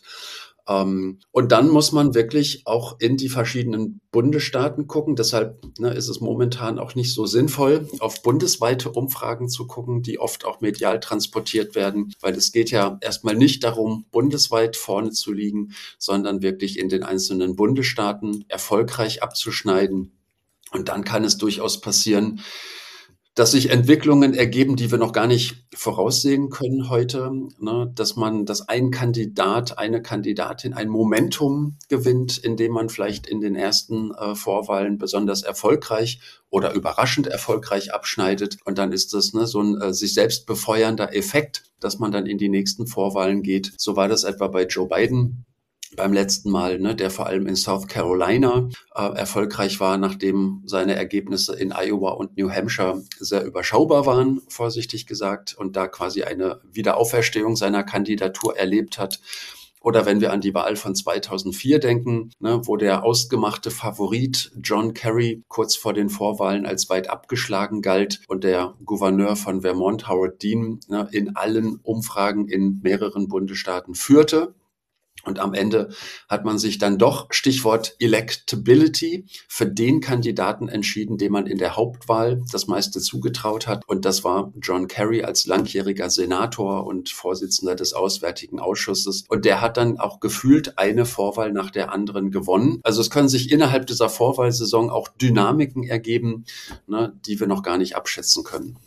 Ähm, 0.68 1.20
und 1.30 1.52
dann 1.52 1.68
muss 1.68 1.92
man 1.92 2.14
wirklich 2.14 2.62
auch 2.64 2.98
in 2.98 3.16
die 3.16 3.28
verschiedenen 3.28 4.00
Bundesstaaten 4.10 4.86
gucken. 4.86 5.14
Deshalb 5.14 5.62
ne, 5.78 5.90
ist 5.90 6.08
es 6.08 6.20
momentan 6.20 6.78
auch 6.78 6.94
nicht 6.94 7.14
so 7.14 7.26
sinnvoll, 7.26 7.88
auf 8.00 8.22
bundesweite 8.22 8.90
Umfragen 8.90 9.48
zu 9.48 9.66
gucken, 9.66 10.02
die 10.02 10.18
oft 10.18 10.44
auch 10.44 10.60
medial 10.60 11.00
transportiert 11.00 11.74
werden, 11.74 12.12
weil 12.20 12.34
es 12.34 12.52
geht 12.52 12.70
ja 12.70 12.98
erstmal 13.00 13.36
nicht 13.36 13.62
darum, 13.62 14.06
bundesweit 14.10 14.76
vorne 14.76 15.10
zu 15.10 15.32
liegen, 15.32 15.72
sondern 15.98 16.42
wirklich 16.42 16.78
in 16.78 16.88
den 16.88 17.02
einzelnen 17.02 17.56
Bundesstaaten 17.56 18.44
erfolgreich 18.48 19.22
abzuschneiden. 19.22 20.12
Und 20.72 20.88
dann 20.88 21.04
kann 21.04 21.24
es 21.24 21.38
durchaus 21.38 21.80
passieren, 21.80 22.40
dass 23.36 23.50
sich 23.50 23.70
Entwicklungen 23.70 24.32
ergeben, 24.32 24.76
die 24.76 24.90
wir 24.90 24.96
noch 24.96 25.12
gar 25.12 25.26
nicht 25.26 25.66
voraussehen 25.74 26.48
können 26.48 26.88
heute, 26.88 27.30
ne? 27.60 27.92
dass 27.94 28.16
man, 28.16 28.46
dass 28.46 28.66
ein 28.66 28.90
Kandidat, 28.90 29.76
eine 29.76 30.00
Kandidatin 30.00 30.72
ein 30.72 30.88
Momentum 30.88 31.76
gewinnt, 31.90 32.38
indem 32.38 32.72
man 32.72 32.88
vielleicht 32.88 33.26
in 33.26 33.42
den 33.42 33.54
ersten 33.54 34.10
äh, 34.12 34.34
Vorwahlen 34.34 34.96
besonders 34.96 35.42
erfolgreich 35.42 36.18
oder 36.48 36.72
überraschend 36.72 37.26
erfolgreich 37.26 37.92
abschneidet. 37.92 38.56
Und 38.64 38.78
dann 38.78 38.90
ist 38.90 39.12
das 39.12 39.34
ne, 39.34 39.46
so 39.46 39.60
ein 39.60 39.78
äh, 39.82 39.92
sich 39.92 40.14
selbst 40.14 40.46
befeuernder 40.46 41.14
Effekt, 41.14 41.64
dass 41.78 41.98
man 41.98 42.12
dann 42.12 42.24
in 42.24 42.38
die 42.38 42.48
nächsten 42.48 42.86
Vorwahlen 42.86 43.42
geht. 43.42 43.74
So 43.76 43.96
war 43.96 44.08
das 44.08 44.24
etwa 44.24 44.48
bei 44.48 44.64
Joe 44.64 44.88
Biden 44.88 45.44
beim 45.96 46.12
letzten 46.12 46.50
Mal, 46.50 46.78
ne, 46.78 46.94
der 46.94 47.10
vor 47.10 47.26
allem 47.26 47.46
in 47.46 47.56
South 47.56 47.88
Carolina 47.88 48.68
äh, 48.94 49.02
erfolgreich 49.16 49.80
war, 49.80 49.98
nachdem 49.98 50.62
seine 50.66 50.94
Ergebnisse 50.94 51.56
in 51.56 51.72
Iowa 51.72 52.10
und 52.10 52.36
New 52.36 52.50
Hampshire 52.50 53.02
sehr 53.18 53.44
überschaubar 53.44 54.06
waren, 54.06 54.40
vorsichtig 54.48 55.06
gesagt, 55.06 55.54
und 55.54 55.76
da 55.76 55.88
quasi 55.88 56.22
eine 56.22 56.60
Wiederauferstehung 56.70 57.56
seiner 57.56 57.82
Kandidatur 57.82 58.56
erlebt 58.56 58.98
hat. 58.98 59.20
Oder 59.86 60.04
wenn 60.04 60.20
wir 60.20 60.32
an 60.32 60.40
die 60.40 60.52
Wahl 60.52 60.74
von 60.74 60.96
2004 60.96 61.78
denken, 61.78 62.32
ne, 62.40 62.60
wo 62.64 62.76
der 62.76 63.04
ausgemachte 63.04 63.70
Favorit 63.70 64.50
John 64.60 64.94
Kerry 64.94 65.44
kurz 65.46 65.76
vor 65.76 65.92
den 65.92 66.08
Vorwahlen 66.08 66.66
als 66.66 66.90
weit 66.90 67.08
abgeschlagen 67.08 67.82
galt 67.82 68.20
und 68.26 68.42
der 68.42 68.74
Gouverneur 68.84 69.36
von 69.36 69.60
Vermont, 69.60 70.08
Howard 70.08 70.42
Dean, 70.42 70.80
ne, 70.88 71.08
in 71.12 71.36
allen 71.36 71.78
Umfragen 71.84 72.48
in 72.48 72.80
mehreren 72.82 73.28
Bundesstaaten 73.28 73.94
führte. 73.94 74.56
Und 75.26 75.40
am 75.40 75.54
Ende 75.54 75.90
hat 76.28 76.44
man 76.44 76.58
sich 76.58 76.78
dann 76.78 76.98
doch, 76.98 77.26
Stichwort 77.30 77.96
Electability, 77.98 79.26
für 79.48 79.66
den 79.66 80.00
Kandidaten 80.00 80.68
entschieden, 80.68 81.18
dem 81.18 81.32
man 81.32 81.46
in 81.46 81.58
der 81.58 81.76
Hauptwahl 81.76 82.42
das 82.52 82.68
meiste 82.68 83.00
zugetraut 83.00 83.66
hat. 83.66 83.82
Und 83.86 84.04
das 84.04 84.24
war 84.24 84.52
John 84.62 84.86
Kerry 84.86 85.24
als 85.24 85.46
langjähriger 85.46 86.08
Senator 86.10 86.86
und 86.86 87.10
Vorsitzender 87.10 87.74
des 87.74 87.92
Auswärtigen 87.92 88.60
Ausschusses. 88.60 89.24
Und 89.28 89.44
der 89.44 89.60
hat 89.60 89.76
dann 89.76 89.98
auch 89.98 90.20
gefühlt 90.20 90.78
eine 90.78 91.04
Vorwahl 91.04 91.52
nach 91.52 91.70
der 91.70 91.92
anderen 91.92 92.30
gewonnen. 92.30 92.80
Also 92.84 93.00
es 93.00 93.10
können 93.10 93.28
sich 93.28 93.50
innerhalb 93.50 93.86
dieser 93.86 94.08
Vorwahlsaison 94.08 94.90
auch 94.90 95.08
Dynamiken 95.08 95.82
ergeben, 95.82 96.44
ne, 96.86 97.18
die 97.26 97.40
wir 97.40 97.46
noch 97.46 97.62
gar 97.62 97.78
nicht 97.78 97.96
abschätzen 97.96 98.44
können. 98.44 98.78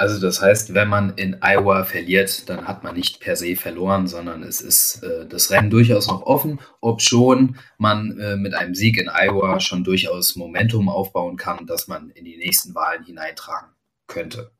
Also 0.00 0.18
das 0.18 0.40
heißt, 0.40 0.72
wenn 0.72 0.88
man 0.88 1.12
in 1.16 1.42
Iowa 1.42 1.84
verliert, 1.84 2.48
dann 2.48 2.66
hat 2.66 2.82
man 2.82 2.94
nicht 2.94 3.20
per 3.20 3.36
se 3.36 3.54
verloren, 3.54 4.06
sondern 4.06 4.42
es 4.42 4.62
ist 4.62 5.02
äh, 5.02 5.26
das 5.26 5.50
Rennen 5.50 5.68
durchaus 5.68 6.08
noch 6.08 6.22
offen, 6.22 6.58
ob 6.80 7.02
schon 7.02 7.56
man 7.76 8.18
äh, 8.18 8.36
mit 8.36 8.54
einem 8.54 8.74
Sieg 8.74 8.96
in 8.96 9.10
Iowa 9.10 9.60
schon 9.60 9.84
durchaus 9.84 10.36
Momentum 10.36 10.88
aufbauen 10.88 11.36
kann, 11.36 11.66
dass 11.66 11.86
man 11.86 12.08
in 12.08 12.24
die 12.24 12.38
nächsten 12.38 12.74
Wahlen 12.74 13.04
hineintragen 13.04 13.68
könnte. 14.06 14.52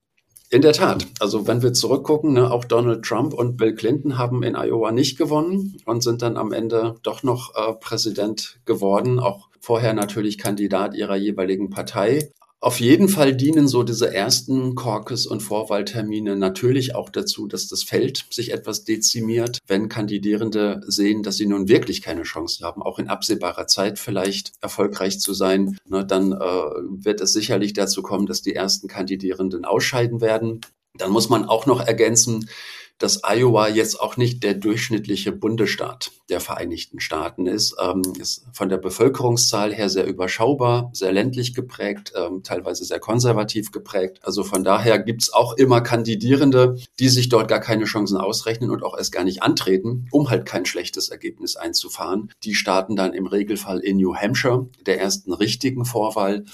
In 0.50 0.61
der 0.61 0.75
Tat. 0.75 1.06
Also 1.20 1.47
wenn 1.47 1.62
wir 1.62 1.73
zurückgucken, 1.73 2.35
ne, 2.35 2.50
auch 2.50 2.66
Donald 2.66 3.02
Trump 3.02 3.32
und 3.32 3.56
Bill 3.56 3.75
Clinton 3.75 4.18
haben 4.18 4.42
in 4.42 4.56
Iowa 4.56 4.92
nicht 4.92 5.16
gewonnen 5.16 5.78
und 5.87 6.02
sind 6.02 6.20
dann 6.20 6.37
am 6.37 6.52
Ende 6.52 6.97
doch 7.02 7.23
noch 7.23 7.54
äh, 7.56 7.73
Präsident 7.80 8.61
geworden, 8.66 9.18
auch 9.18 9.49
vorher 9.59 9.94
natürlich 9.94 10.37
Kandidat 10.37 10.94
ihrer 10.94 11.16
jeweiligen 11.16 11.70
Partei. 11.70 12.30
Auf 12.62 12.79
jeden 12.79 13.09
Fall 13.09 13.35
dienen 13.35 13.69
so 13.69 13.85
diese 13.85 14.14
ersten 14.14 14.75
Caucus- 14.75 15.26
und 15.26 15.40
Vorwahltermine 15.40 16.37
natürlich 16.37 16.95
auch 16.95 17.09
dazu, 17.09 17.47
dass 17.47 17.69
das 17.69 17.83
Feld 17.83 18.26
sich 18.29 18.52
etwas 18.52 18.85
dezimiert, 18.85 19.61
wenn 19.67 19.88
Kandidierende 19.88 20.83
sehen, 20.87 21.23
dass 21.23 21.38
sie 21.38 21.47
nun 21.47 21.69
wirklich 21.69 22.02
keine 22.02 22.23
Chance 22.25 22.62
haben, 22.62 22.83
auch 22.83 22.99
in 22.99 23.09
absehbarer 23.09 23.67
Zeit 23.67 23.99
vielleicht 23.99 24.52
erfolgreich 24.61 25.21
zu 25.21 25.33
sein. 25.33 25.79
Ne, 25.88 26.05
dann 26.05 26.33
äh, 26.33 26.37
wird 26.37 27.23
es 27.23 27.33
sicherlich 27.33 27.73
dazu 27.73 28.02
kommen, 28.02 28.26
dass 28.26 28.43
die 28.43 28.55
ersten 28.55 28.88
Kandidierenden 28.88 29.64
ausscheiden 29.64 30.21
werden. 30.21 30.61
Dann 30.99 31.12
muss 31.12 31.31
man 31.31 31.47
auch 31.47 31.64
noch 31.64 31.81
ergänzen, 31.81 32.50
dass 33.00 33.23
Iowa 33.25 33.66
jetzt 33.69 33.99
auch 33.99 34.16
nicht 34.16 34.45
der 34.45 34.54
durchschnittliche 34.54 35.33
Bundesstaat 35.33 36.12
der 36.28 36.38
Vereinigten 36.40 37.00
Staaten 37.00 37.47
ist. 37.47 37.75
Ähm, 37.83 38.02
ist 38.21 38.45
von 38.52 38.69
der 38.69 38.76
Bevölkerungszahl 38.76 39.75
her 39.75 39.88
sehr 39.88 40.07
überschaubar, 40.07 40.90
sehr 40.92 41.11
ländlich 41.11 41.54
geprägt, 41.54 42.12
ähm, 42.14 42.42
teilweise 42.42 42.85
sehr 42.85 43.00
konservativ 43.00 43.73
geprägt. 43.73 44.21
Also 44.23 44.45
von 44.45 44.62
daher 44.64 44.99
gibt's 44.99 45.33
auch 45.33 45.54
immer 45.54 45.80
Kandidierende, 45.80 46.76
die 46.99 47.09
sich 47.09 47.30
dort 47.30 47.49
gar 47.49 47.61
keine 47.61 47.85
Chancen 47.85 48.19
ausrechnen 48.19 48.71
und 48.71 48.85
auch 48.85 48.97
erst 48.97 49.12
gar 49.12 49.25
nicht 49.25 49.42
antreten, 49.42 50.07
um 50.11 50.28
halt 50.28 50.45
kein 50.45 50.66
schlechtes 50.66 51.09
Ergebnis 51.09 51.57
einzufahren. 51.57 52.30
Die 52.45 52.54
starten 52.54 52.97
dann 52.97 53.14
im 53.14 53.26
Regelfall 53.26 53.80
in 53.80 53.97
New 53.97 54.14
Hampshire, 54.14 54.69
der 54.85 55.00
ersten 55.00 55.33
richtigen 55.33 55.87
Vorwahl. 55.87 56.45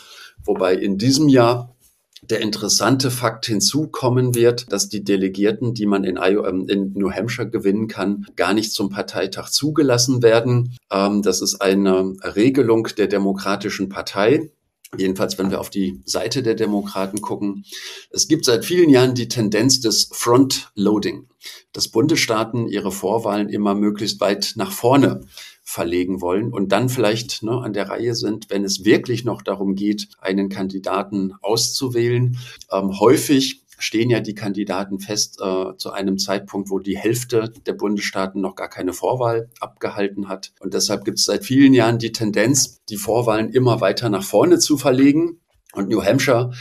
Wobei 0.45 0.75
in 0.75 0.97
diesem 0.97 1.29
Jahr 1.29 1.76
der 2.23 2.41
interessante 2.41 3.11
Fakt 3.11 3.47
hinzukommen 3.47 4.35
wird, 4.35 4.73
dass 4.73 4.89
die 4.89 5.05
Delegierten, 5.05 5.75
die 5.75 5.87
man 5.87 6.05
in, 6.05 6.19
ähm, 6.23 6.93
New 6.95 7.11
Hampshire 7.11 7.49
gewinnen 7.49 7.89
kann, 7.89 8.27
gar 8.37 8.55
nicht 8.55 8.73
zum 8.73 8.89
Parteitag 8.89 9.51
zugelassen 9.51 10.23
werden. 10.23 10.77
Ähm, 10.91 11.23
das 11.23 11.43
ist 11.43 11.61
eine 11.61 12.17
Regelung 12.23 12.89
der 12.97 13.07
Demokratischen 13.07 13.89
Partei. 13.89 14.51
Jedenfalls, 14.97 15.37
wenn 15.37 15.51
wir 15.51 15.61
auf 15.61 15.69
die 15.69 16.01
Seite 16.05 16.43
der 16.43 16.55
Demokraten 16.55 17.21
gucken. 17.21 17.65
Es 18.11 18.29
gibt 18.29 18.45
seit 18.45 18.65
vielen 18.65 18.89
Jahren 18.89 19.15
die 19.15 19.29
Tendenz 19.29 19.81
des 19.81 20.09
Frontloading, 20.13 21.27
dass 21.73 21.89
Bundesstaaten 21.89 22.69
ihre 22.69 22.93
Vorwahlen 22.93 23.49
immer 23.49 23.75
möglichst 23.75 24.21
weit 24.21 24.53
nach 24.57 24.71
vorne 24.71 25.23
verlegen 25.69 26.21
wollen 26.21 26.53
und 26.53 26.71
dann 26.71 26.89
vielleicht 26.89 27.43
ne, 27.43 27.61
an 27.61 27.73
der 27.73 27.89
Reihe 27.89 28.15
sind, 28.15 28.49
wenn 28.51 28.65
es 28.65 28.85
wirklich 28.85 29.25
noch 29.25 29.43
darum 29.43 29.75
geht, 29.75 30.09
einen 30.21 30.49
Kandidaten 30.49 31.35
auszuwählen. 31.43 32.39
Ähm, 32.71 33.01
häufig 33.01 33.63
stehen 33.77 34.09
ja 34.09 34.21
die 34.21 34.37
Kandidaten 34.37 35.01
fest 35.01 35.41
äh, 35.43 35.77
zu 35.77 35.91
einem 35.91 36.19
Zeitpunkt, 36.19 36.71
wo 36.71 36.79
die 36.79 36.97
Hälfte 36.97 37.53
der 37.67 37.73
Bundesstaaten 37.73 38.41
noch 38.41 38.55
gar 38.55 38.69
keine 38.69 38.93
Vorwahl 38.93 39.51
abgehalten 39.59 40.29
hat. 40.29 40.53
Und 40.61 40.73
deshalb 40.73 41.05
gibt 41.05 41.19
es 41.19 41.25
seit 41.25 41.45
vielen 41.45 41.75
Jahren 41.75 41.99
die 41.99 42.13
Tendenz, 42.13 42.81
die 42.89 42.97
Vorwahlen 42.97 43.51
immer 43.51 43.81
weiter 43.81 44.09
nach 44.09 44.25
vorne 44.25 44.61
zu 44.61 44.79
verlegen. 44.79 45.41
Und 45.73 45.89
New 45.89 46.03
Hampshire 46.03 46.53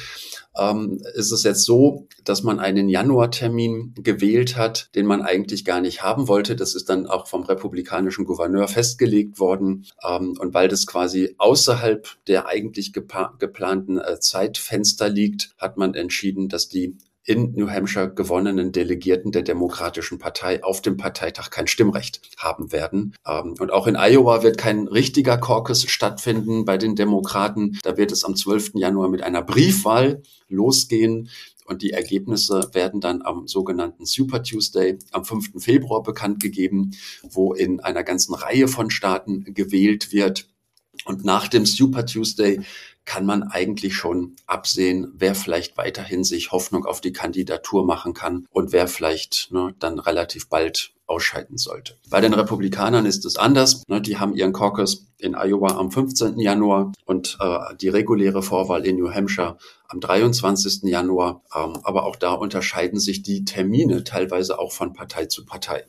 ähm, 0.57 1.01
ist 1.15 1.31
es 1.31 1.43
jetzt 1.43 1.65
so, 1.65 2.07
dass 2.23 2.43
man 2.43 2.59
einen 2.59 2.89
Januartermin 2.89 3.93
gewählt 3.95 4.57
hat, 4.57 4.89
den 4.95 5.05
man 5.05 5.21
eigentlich 5.21 5.65
gar 5.65 5.81
nicht 5.81 6.03
haben 6.03 6.27
wollte. 6.27 6.55
Das 6.55 6.75
ist 6.75 6.89
dann 6.89 7.07
auch 7.07 7.27
vom 7.27 7.43
republikanischen 7.43 8.25
Gouverneur 8.25 8.67
festgelegt 8.67 9.39
worden. 9.39 9.85
Ähm, 10.07 10.35
und 10.39 10.53
weil 10.53 10.67
das 10.67 10.87
quasi 10.87 11.35
außerhalb 11.37 12.07
der 12.27 12.47
eigentlich 12.47 12.93
geplanten 12.93 13.99
äh, 13.99 14.19
Zeitfenster 14.19 15.09
liegt, 15.09 15.53
hat 15.57 15.77
man 15.77 15.93
entschieden, 15.93 16.49
dass 16.49 16.69
die 16.69 16.97
in 17.25 17.53
New 17.53 17.69
Hampshire 17.69 18.13
gewonnenen 18.13 18.71
Delegierten 18.71 19.31
der 19.31 19.41
Demokratischen 19.41 20.19
Partei 20.19 20.63
auf 20.63 20.81
dem 20.81 20.95
Parteitag 20.95 21.49
kein 21.49 21.67
Stimmrecht 21.67 22.21
haben 22.37 22.71
werden. 22.71 23.15
Ähm, 23.27 23.55
und 23.59 23.71
auch 23.71 23.87
in 23.87 23.95
Iowa 23.95 24.43
wird 24.43 24.57
kein 24.57 24.87
richtiger 24.87 25.37
Caucus 25.37 25.89
stattfinden 25.89 26.65
bei 26.65 26.77
den 26.77 26.95
Demokraten. 26.95 27.79
Da 27.83 27.97
wird 27.97 28.11
es 28.11 28.23
am 28.23 28.35
12. 28.35 28.73
Januar 28.75 29.09
mit 29.09 29.23
einer 29.23 29.41
Briefwahl 29.41 30.21
losgehen. 30.47 31.29
Und 31.65 31.81
die 31.81 31.91
Ergebnisse 31.91 32.69
werden 32.73 33.01
dann 33.01 33.23
am 33.23 33.47
sogenannten 33.47 34.05
Super 34.05 34.43
Tuesday 34.43 34.99
am 35.11 35.25
5. 35.25 35.53
Februar 35.57 36.03
bekannt 36.03 36.39
gegeben, 36.39 36.91
wo 37.23 37.53
in 37.53 37.79
einer 37.79 38.03
ganzen 38.03 38.35
Reihe 38.35 38.67
von 38.67 38.91
Staaten 38.91 39.45
gewählt 39.55 40.13
wird. 40.13 40.47
Und 41.05 41.25
nach 41.25 41.47
dem 41.47 41.65
Super 41.65 42.05
Tuesday 42.05 42.61
kann 43.05 43.25
man 43.25 43.43
eigentlich 43.43 43.95
schon 43.95 44.35
absehen, 44.47 45.11
wer 45.15 45.35
vielleicht 45.35 45.77
weiterhin 45.77 46.23
sich 46.23 46.51
Hoffnung 46.51 46.85
auf 46.85 47.01
die 47.01 47.13
Kandidatur 47.13 47.85
machen 47.85 48.13
kann 48.13 48.45
und 48.49 48.71
wer 48.71 48.87
vielleicht 48.87 49.51
ne, 49.51 49.73
dann 49.79 49.99
relativ 49.99 50.49
bald 50.49 50.91
ausscheiden 51.07 51.57
sollte. 51.57 51.95
Bei 52.09 52.19
den 52.19 52.33
Republikanern 52.33 53.05
ist 53.05 53.25
es 53.25 53.37
anders. 53.37 53.83
Ne? 53.87 54.01
Die 54.01 54.17
haben 54.17 54.35
ihren 54.35 54.53
Caucus 54.53 55.05
in 55.19 55.35
Iowa 55.35 55.77
am 55.77 55.91
15. 55.91 56.39
Januar 56.39 56.93
und 57.05 57.37
äh, 57.39 57.75
die 57.79 57.89
reguläre 57.89 58.41
Vorwahl 58.41 58.85
in 58.85 58.97
New 58.97 59.13
Hampshire 59.13 59.57
am 59.87 59.99
23. 59.99 60.83
Januar. 60.83 61.43
Ähm, 61.55 61.77
aber 61.83 62.05
auch 62.05 62.15
da 62.15 62.33
unterscheiden 62.33 62.99
sich 62.99 63.21
die 63.21 63.45
Termine 63.45 64.03
teilweise 64.03 64.57
auch 64.57 64.71
von 64.71 64.93
Partei 64.93 65.25
zu 65.25 65.45
Partei. 65.45 65.83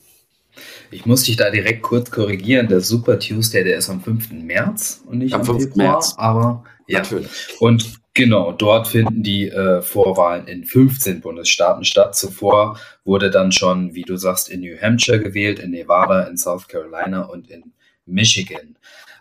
Ich 0.90 1.06
muss 1.06 1.24
dich 1.24 1.36
da 1.36 1.50
direkt 1.50 1.82
kurz 1.82 2.10
korrigieren. 2.10 2.68
Der 2.68 2.80
Super 2.80 3.18
Tuesday, 3.18 3.64
der 3.64 3.76
ist 3.78 3.90
am 3.90 4.00
5. 4.00 4.32
März 4.32 5.02
und 5.06 5.18
nicht 5.18 5.34
am, 5.34 5.40
am 5.40 5.46
5. 5.46 5.62
Februar. 5.62 5.92
März. 5.92 6.14
Aber 6.16 6.64
ja. 6.86 7.00
Natürlich. 7.00 7.30
Und 7.60 8.00
genau, 8.14 8.52
dort 8.52 8.88
finden 8.88 9.22
die 9.22 9.48
äh, 9.48 9.82
Vorwahlen 9.82 10.46
in 10.46 10.64
15 10.64 11.20
Bundesstaaten 11.20 11.84
statt. 11.84 12.14
Zuvor 12.14 12.78
wurde 13.04 13.30
dann 13.30 13.52
schon, 13.52 13.94
wie 13.94 14.02
du 14.02 14.16
sagst, 14.16 14.48
in 14.48 14.60
New 14.60 14.80
Hampshire 14.80 15.20
gewählt, 15.20 15.58
in 15.58 15.70
Nevada, 15.70 16.22
in 16.22 16.36
South 16.36 16.68
Carolina 16.68 17.22
und 17.22 17.50
in 17.50 17.72
Michigan. 18.06 18.76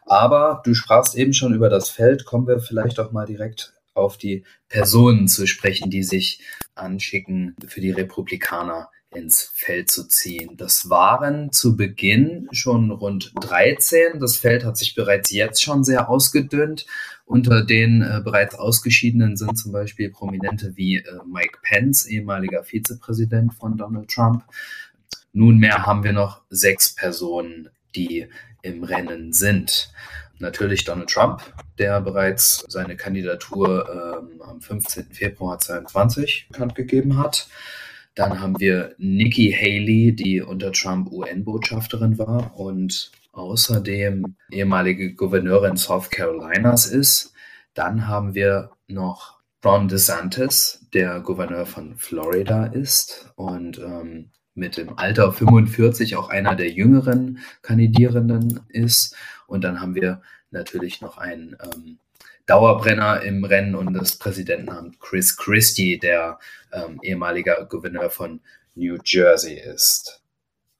Aber 0.06 0.62
du 0.64 0.74
sprachst 0.76 1.16
eben 1.16 1.34
schon 1.34 1.54
über 1.54 1.70
das 1.70 1.90
Feld. 1.90 2.26
Kommen 2.26 2.48
wir 2.48 2.60
vielleicht 2.60 3.00
auch 3.00 3.12
mal 3.12 3.26
direkt 3.26 3.74
auf 3.96 4.18
die 4.18 4.44
Personen 4.70 5.28
zu 5.28 5.48
sprechen, 5.48 5.90
die 5.90 6.04
sich 6.04 6.42
anschicken, 6.76 7.56
für 7.68 7.82
die 7.82 7.92
Republikaner 7.92 8.90
ins 9.16 9.50
Feld 9.54 9.90
zu 9.90 10.08
ziehen. 10.08 10.58
Das 10.58 10.90
waren 10.90 11.52
zu 11.52 11.78
Beginn 11.78 12.48
schon 12.52 12.92
rund 12.92 13.32
13. 13.42 14.20
Das 14.20 14.38
Feld 14.38 14.66
hat 14.66 14.78
sich 14.78 14.94
bereits 14.94 15.32
jetzt 15.32 15.64
schon 15.64 15.84
sehr 15.84 16.10
ausgedünnt. 16.10 16.86
Unter 17.26 17.64
den 17.64 18.04
äh, 18.04 18.22
bereits 18.24 18.56
Ausgeschiedenen 18.56 19.36
sind 19.36 19.58
zum 19.58 19.72
Beispiel 19.72 20.12
Prominente 20.12 20.78
wie 20.78 20.98
äh, 20.98 21.04
Mike 21.26 21.58
Pence, 21.64 22.06
ehemaliger 22.06 22.64
Vizepräsident 22.64 23.54
von 23.56 23.78
Donald 23.78 24.10
Trump. 24.10 24.44
Nunmehr 25.34 25.86
haben 25.86 26.04
wir 26.04 26.14
noch 26.14 26.42
sechs 26.50 26.94
Personen, 26.94 27.70
die 27.96 28.28
im 28.62 28.84
Rennen 28.84 29.34
sind. 29.34 29.92
Natürlich 30.38 30.84
Donald 30.84 31.10
Trump, 31.10 31.42
der 31.80 32.00
bereits 32.02 32.64
seine 32.68 32.96
Kandidatur 32.96 34.22
ähm, 34.22 34.42
am 34.42 34.62
15. 34.62 35.12
Februar 35.12 35.60
2022 35.60 36.48
bekannt 36.52 36.76
gegeben 36.76 37.18
hat. 37.18 37.48
Dann 38.16 38.40
haben 38.40 38.60
wir 38.60 38.96
Nikki 38.98 39.52
Haley, 39.52 40.16
die 40.16 40.42
unter 40.42 40.72
Trump 40.72 41.12
UN-Botschafterin 41.12 42.18
war 42.18 42.58
und 42.58 43.12
außerdem 43.34 44.36
ehemalige 44.52 45.14
Gouverneurin 45.14 45.76
South 45.76 46.10
Carolinas 46.10 46.86
ist. 46.86 47.34
Dann 47.74 48.08
haben 48.08 48.34
wir 48.34 48.72
noch 48.88 49.42
Ron 49.66 49.90
DeSantis, 49.90 50.88
der 50.94 51.20
Gouverneur 51.20 51.66
von 51.66 51.98
Florida 51.98 52.68
ist 52.68 53.34
und 53.36 53.80
ähm, 53.80 54.30
mit 54.54 54.78
dem 54.78 54.98
Alter 54.98 55.34
45 55.34 56.16
auch 56.16 56.30
einer 56.30 56.56
der 56.56 56.70
jüngeren 56.72 57.40
Kandidierenden 57.64 58.62
ist. 58.70 59.16
Und 59.48 59.64
dann 59.64 59.82
haben 59.82 59.96
wir 59.96 60.22
natürlich 60.52 61.02
noch 61.02 61.18
einen 61.18 61.58
ähm, 61.62 62.00
Dauerbrenner 62.46 63.22
im 63.22 63.44
Rennen 63.44 63.76
und 63.76 63.94
das 63.94 64.18
Präsidentenamt 64.18 65.00
Chris 65.00 65.36
Christie, 65.38 65.98
der 65.98 66.40
ähm, 66.72 67.00
ehemaliger 67.02 67.66
Gouverneur 67.66 68.10
von 68.10 68.42
New 68.76 68.98
Jersey 69.04 69.56
ist. 69.60 70.22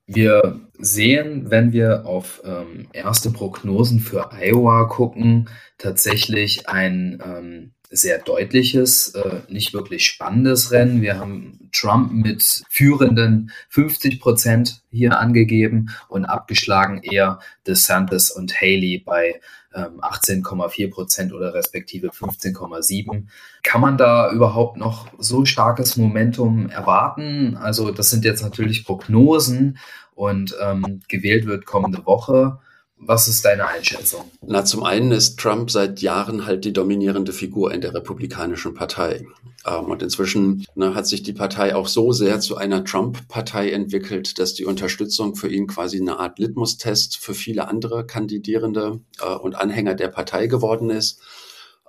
Wir 0.08 0.62
sehen, 0.78 1.50
wenn 1.50 1.74
wir 1.74 2.06
auf 2.06 2.42
ähm, 2.46 2.88
erste 2.94 3.32
Prognosen 3.32 4.00
für 4.00 4.32
Iowa 4.32 4.84
gucken, 4.84 5.50
tatsächlich 5.80 6.70
ein 6.70 7.20
ähm, 7.26 7.75
sehr 7.90 8.20
deutliches, 8.20 9.16
äh, 9.16 9.42
nicht 9.48 9.74
wirklich 9.74 10.06
spannendes 10.06 10.72
Rennen. 10.72 11.02
Wir 11.02 11.20
haben 11.20 11.70
Trump 11.72 12.12
mit 12.12 12.64
führenden 12.70 13.52
50 13.70 14.20
Prozent 14.20 14.82
hier 14.92 15.20
angegeben 15.20 15.90
und 16.08 16.26
abgeschlagen 16.26 17.02
eher 17.04 17.40
DeSantis 17.68 18.32
und 18.32 18.60
Haley 18.62 19.04
bei 19.06 19.40
18,4 19.76 20.84
ähm, 20.84 20.92
Prozent 20.92 21.34
oder 21.34 21.54
respektive 21.54 22.10
15,7. 22.10 23.24
Kann 23.64 23.82
man 23.82 23.98
da 23.98 24.32
überhaupt 24.32 24.78
noch 24.78 25.08
so 25.18 25.46
starkes 25.46 25.98
Momentum 25.98 26.70
erwarten? 26.70 27.58
Also 27.58 27.92
das 27.92 28.10
sind 28.10 28.24
jetzt 28.24 28.42
natürlich 28.42 28.86
Prognosen 28.86 29.78
und 30.14 30.56
ähm, 30.62 31.02
gewählt 31.08 31.46
wird 31.46 31.66
kommende 31.66 32.06
Woche. 32.06 32.60
Was 33.08 33.28
ist 33.28 33.46
deine 33.46 33.68
Einschätzung? 33.68 34.32
Na, 34.42 34.66
zum 34.66 34.84
einen 34.84 35.12
ist 35.12 35.40
Trump 35.40 35.70
seit 35.70 36.02
Jahren 36.02 36.46
halt 36.46 36.66
die 36.66 36.74
dominierende 36.74 37.34
Figur 37.34 37.72
in 37.72 37.82
der 37.82 37.94
Republikanischen 37.94 38.74
Partei. 38.74 39.26
Ähm, 39.66 39.86
und 39.86 40.02
inzwischen 40.02 40.66
ne, 40.76 40.96
hat 40.96 41.08
sich 41.08 41.22
die 41.22 41.34
Partei 41.34 41.76
auch 41.76 41.88
so 41.88 42.12
sehr 42.12 42.40
zu 42.40 42.58
einer 42.58 42.84
Trump-Partei 42.84 43.72
entwickelt, 43.72 44.40
dass 44.40 44.54
die 44.54 44.66
Unterstützung 44.66 45.36
für 45.36 45.48
ihn 45.48 45.68
quasi 45.68 46.00
eine 46.00 46.20
Art 46.20 46.40
Litmus-Test 46.40 47.18
für 47.18 47.34
viele 47.34 47.68
andere 47.68 48.06
Kandidierende 48.06 49.00
äh, 49.22 49.36
und 49.36 49.56
Anhänger 49.56 49.94
der 49.94 50.08
Partei 50.08 50.48
geworden 50.48 50.90
ist. 50.90 51.20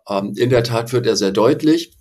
Ähm, 0.08 0.34
in 0.36 0.50
der 0.50 0.64
Tat 0.64 0.92
wird 0.92 1.06
er 1.06 1.16
sehr 1.16 1.32
deutlich. 1.32 1.95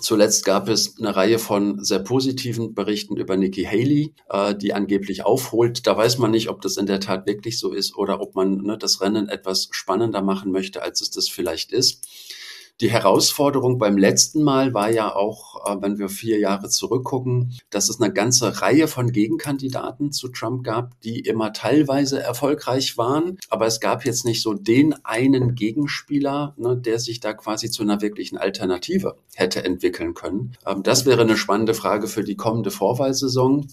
Zuletzt 0.00 0.44
gab 0.44 0.68
es 0.68 0.98
eine 0.98 1.14
Reihe 1.14 1.38
von 1.38 1.82
sehr 1.84 2.00
positiven 2.00 2.74
Berichten 2.74 3.16
über 3.16 3.36
Nikki 3.36 3.62
Haley, 3.62 4.12
äh, 4.28 4.54
die 4.54 4.74
angeblich 4.74 5.24
aufholt. 5.24 5.86
Da 5.86 5.96
weiß 5.96 6.18
man 6.18 6.32
nicht, 6.32 6.48
ob 6.48 6.60
das 6.62 6.76
in 6.76 6.86
der 6.86 6.98
Tat 6.98 7.26
wirklich 7.26 7.60
so 7.60 7.72
ist 7.72 7.96
oder 7.96 8.20
ob 8.20 8.34
man 8.34 8.56
ne, 8.58 8.76
das 8.76 9.00
Rennen 9.00 9.28
etwas 9.28 9.68
spannender 9.70 10.20
machen 10.20 10.50
möchte, 10.50 10.82
als 10.82 11.00
es 11.00 11.10
das 11.10 11.28
vielleicht 11.28 11.70
ist. 11.70 12.08
Die 12.80 12.90
Herausforderung 12.90 13.78
beim 13.78 13.96
letzten 13.96 14.42
Mal 14.42 14.74
war 14.74 14.90
ja 14.90 15.14
auch, 15.14 15.64
äh, 15.64 15.80
wenn 15.80 15.98
wir 15.98 16.08
vier 16.08 16.40
Jahre 16.40 16.68
zurückgucken, 16.68 17.56
dass 17.70 17.88
es 17.88 18.00
eine 18.00 18.12
ganze 18.12 18.62
Reihe 18.62 18.88
von 18.88 19.12
Gegenkandidaten 19.12 20.10
zu 20.10 20.28
Trump 20.28 20.64
gab, 20.64 21.00
die 21.02 21.20
immer 21.20 21.52
teilweise 21.52 22.20
erfolgreich 22.20 22.98
waren. 22.98 23.38
Aber 23.48 23.66
es 23.66 23.78
gab 23.78 24.04
jetzt 24.04 24.24
nicht 24.24 24.42
so 24.42 24.54
den 24.54 24.92
einen 25.04 25.54
Gegenspieler, 25.54 26.54
ne, 26.56 26.76
der 26.76 26.98
sich 26.98 27.20
da 27.20 27.32
quasi 27.32 27.70
zu 27.70 27.82
einer 27.84 28.00
wirklichen 28.00 28.38
Alternative 28.38 29.18
hätte 29.34 29.64
entwickeln 29.64 30.14
können. 30.14 30.56
Ähm, 30.66 30.82
das 30.82 31.06
wäre 31.06 31.22
eine 31.22 31.36
spannende 31.36 31.74
Frage 31.74 32.08
für 32.08 32.24
die 32.24 32.36
kommende 32.36 32.72
Vorwahlsaison 32.72 33.68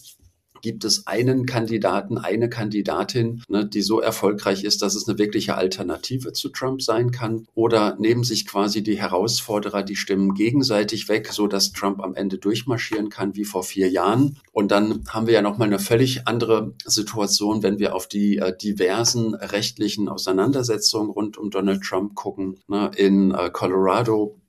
gibt 0.62 0.86
es 0.86 1.08
einen 1.08 1.46
Kandidaten, 1.46 2.18
eine 2.18 2.50
Kandidatin, 2.50 3.44
ne, 3.48 3.66
die 3.66 3.82
so 3.82 4.00
erfolgreich 4.00 4.64
ist, 4.64 4.82
dass 4.82 4.96
es 4.96 5.08
eine 5.08 5.18
wirkliche 5.18 5.56
Alternative 5.56 6.34
zu 6.34 6.50
Trump 6.50 6.82
sein 6.82 7.12
kann? 7.12 7.48
Oder 7.54 7.96
nehmen 8.00 8.24
sich 8.24 8.48
quasi 8.48 8.84
die 8.84 9.00
Herausforderer 9.00 9.84
die 9.84 9.96
Stimmen 9.96 10.34
gegenseitig 10.34 11.10
weg, 11.10 11.30
so 11.32 11.48
dass 11.48 11.72
Trump 11.72 12.02
am 12.02 12.16
Ende 12.16 12.38
durchmarschieren 12.38 13.10
kann 13.10 13.36
wie 13.36 13.46
vor 13.46 13.64
vier 13.64 13.90
Jahren? 13.90 14.38
Und 14.52 14.72
dann 14.72 15.04
haben 15.10 15.28
wir 15.28 15.34
ja 15.34 15.42
nochmal 15.42 15.68
eine 15.68 15.80
völlig 15.80 16.28
andere 16.28 16.74
Situation, 16.86 17.64
wenn 17.64 17.80
wir 17.80 17.96
auf 17.96 18.08
die 18.08 18.38
äh, 18.38 18.56
diversen 18.56 19.34
rechtlichen 19.36 20.10
Auseinandersetzungen 20.10 21.10
rund 21.10 21.38
um 21.38 21.50
Donald 21.50 21.82
Trump 21.84 22.16
gucken. 22.16 22.60
Ne, 22.68 22.92
in 22.96 23.32
äh, 23.32 23.50
Colorado 23.52 24.41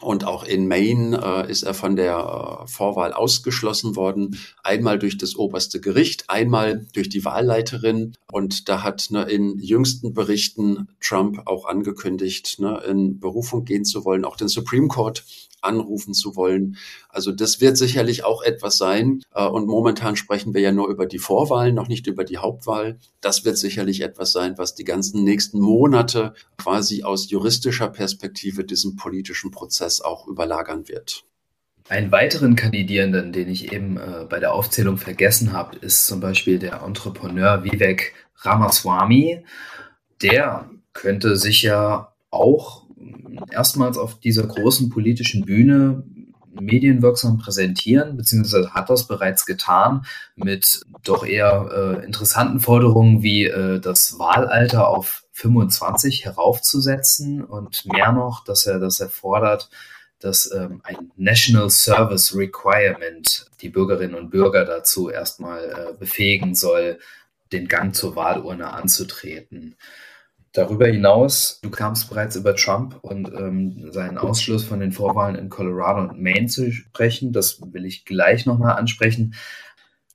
und 0.00 0.24
auch 0.24 0.44
in 0.44 0.68
Maine 0.68 1.20
äh, 1.22 1.50
ist 1.50 1.62
er 1.62 1.74
von 1.74 1.96
der 1.96 2.64
äh, 2.64 2.66
Vorwahl 2.66 3.12
ausgeschlossen 3.12 3.96
worden. 3.96 4.38
Einmal 4.62 4.98
durch 4.98 5.18
das 5.18 5.36
oberste 5.36 5.80
Gericht, 5.80 6.24
einmal 6.28 6.86
durch 6.92 7.08
die 7.08 7.24
Wahlleiterin. 7.24 8.14
Und 8.30 8.68
da 8.68 8.82
hat 8.82 9.08
ne, 9.10 9.22
in 9.22 9.58
jüngsten 9.58 10.12
Berichten 10.12 10.88
Trump 11.00 11.42
auch 11.46 11.66
angekündigt, 11.66 12.58
ne, 12.58 12.82
in 12.86 13.20
Berufung 13.20 13.64
gehen 13.64 13.84
zu 13.84 14.04
wollen, 14.04 14.24
auch 14.24 14.36
den 14.36 14.48
Supreme 14.48 14.88
Court 14.88 15.24
anrufen 15.66 16.14
zu 16.14 16.36
wollen. 16.36 16.76
Also 17.08 17.32
das 17.32 17.60
wird 17.60 17.76
sicherlich 17.76 18.24
auch 18.24 18.42
etwas 18.42 18.78
sein. 18.78 19.22
Äh, 19.34 19.46
und 19.46 19.66
momentan 19.66 20.16
sprechen 20.16 20.54
wir 20.54 20.60
ja 20.60 20.72
nur 20.72 20.88
über 20.88 21.06
die 21.06 21.18
Vorwahlen, 21.18 21.74
noch 21.74 21.88
nicht 21.88 22.06
über 22.06 22.24
die 22.24 22.38
Hauptwahl. 22.38 22.98
Das 23.20 23.44
wird 23.44 23.58
sicherlich 23.58 24.00
etwas 24.00 24.32
sein, 24.32 24.56
was 24.56 24.74
die 24.74 24.84
ganzen 24.84 25.24
nächsten 25.24 25.60
Monate 25.60 26.34
quasi 26.56 27.02
aus 27.02 27.30
juristischer 27.30 27.88
Perspektive 27.88 28.64
diesen 28.64 28.96
politischen 28.96 29.50
Prozess 29.50 30.00
auch 30.00 30.26
überlagern 30.26 30.88
wird. 30.88 31.24
Einen 31.88 32.10
weiteren 32.10 32.56
Kandidierenden, 32.56 33.32
den 33.32 33.48
ich 33.48 33.72
eben 33.72 33.96
äh, 33.96 34.26
bei 34.28 34.40
der 34.40 34.54
Aufzählung 34.54 34.98
vergessen 34.98 35.52
habe, 35.52 35.76
ist 35.76 36.06
zum 36.06 36.18
Beispiel 36.18 36.58
der 36.58 36.82
Entrepreneur 36.82 37.62
Vivek 37.62 38.12
Ramaswamy. 38.38 39.44
Der 40.20 40.68
könnte 40.92 41.36
sich 41.36 41.62
ja 41.62 42.12
auch 42.30 42.85
erstmals 43.50 43.98
auf 43.98 44.20
dieser 44.20 44.46
großen 44.46 44.90
politischen 44.90 45.44
Bühne 45.44 46.04
medienwirksam 46.60 47.38
präsentieren, 47.38 48.16
beziehungsweise 48.16 48.72
hat 48.72 48.90
das 48.90 49.06
bereits 49.06 49.46
getan 49.46 50.06
mit 50.36 50.80
doch 51.04 51.24
eher 51.24 51.98
äh, 52.00 52.04
interessanten 52.04 52.60
Forderungen 52.60 53.22
wie 53.22 53.44
äh, 53.44 53.80
das 53.80 54.18
Wahlalter 54.18 54.88
auf 54.88 55.24
25 55.32 56.24
heraufzusetzen 56.24 57.44
und 57.44 57.84
mehr 57.86 58.12
noch, 58.12 58.42
dass 58.44 58.66
er 58.66 58.78
das 58.78 59.00
erfordert, 59.00 59.68
dass 60.18 60.50
ähm, 60.50 60.80
ein 60.82 61.12
National 61.16 61.68
Service 61.68 62.34
Requirement 62.34 63.46
die 63.60 63.68
Bürgerinnen 63.68 64.14
und 64.14 64.30
Bürger 64.30 64.64
dazu 64.64 65.10
erstmal 65.10 65.64
äh, 65.64 65.98
befähigen 65.98 66.54
soll, 66.54 66.98
den 67.52 67.68
Gang 67.68 67.94
zur 67.94 68.16
Wahlurne 68.16 68.72
anzutreten. 68.72 69.76
Darüber 70.56 70.86
hinaus, 70.86 71.60
du 71.62 71.68
kamst 71.68 72.08
bereits 72.08 72.34
über 72.34 72.56
Trump 72.56 72.96
und 73.02 73.30
ähm, 73.34 73.92
seinen 73.92 74.16
Ausschluss 74.16 74.64
von 74.64 74.80
den 74.80 74.90
Vorwahlen 74.90 75.34
in 75.34 75.50
Colorado 75.50 76.08
und 76.08 76.22
Maine 76.22 76.46
zu 76.46 76.72
sprechen. 76.72 77.34
Das 77.34 77.60
will 77.74 77.84
ich 77.84 78.06
gleich 78.06 78.46
nochmal 78.46 78.76
ansprechen. 78.76 79.34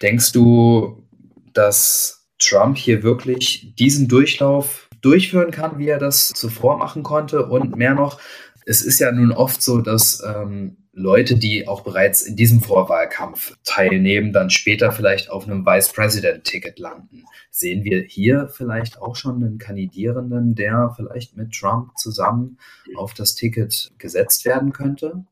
Denkst 0.02 0.32
du, 0.32 1.08
dass 1.54 2.26
Trump 2.40 2.76
hier 2.76 3.04
wirklich 3.04 3.76
diesen 3.78 4.08
Durchlauf 4.08 4.90
durchführen 5.02 5.52
kann, 5.52 5.78
wie 5.78 5.90
er 5.90 6.00
das 6.00 6.30
zuvor 6.30 6.80
machen 6.80 7.04
konnte. 7.04 7.46
Und 7.46 7.76
mehr 7.76 7.94
noch, 7.94 8.20
es 8.66 8.82
ist 8.82 9.00
ja 9.00 9.12
nun 9.12 9.32
oft 9.32 9.62
so, 9.62 9.82
dass 9.82 10.24
ähm, 10.26 10.78
Leute, 10.94 11.38
die 11.38 11.68
auch 11.68 11.82
bereits 11.84 12.22
in 12.22 12.36
diesem 12.36 12.62
Vorwahlkampf 12.62 13.58
teilnehmen, 13.64 14.34
dann 14.34 14.50
später 14.50 14.92
vielleicht 14.92 15.30
auf 15.30 15.48
einem 15.48 15.66
Vice 15.66 15.94
President 15.94 16.44
Ticket 16.44 16.80
landen. 16.80 17.24
Sehen 17.50 17.84
wir 17.86 18.02
hier 18.02 18.50
vielleicht 18.50 19.02
auch 19.02 19.16
schon 19.16 19.44
einen 19.44 19.58
Kandidierenden, 19.58 20.56
der 20.56 20.94
vielleicht 20.96 21.38
mit 21.38 21.54
Trump 21.54 21.98
zusammen 21.98 22.58
auf 22.96 23.14
das 23.14 23.36
Ticket 23.36 23.92
gesetzt 23.98 24.44
werden 24.46 24.74
könnte? 24.74 25.26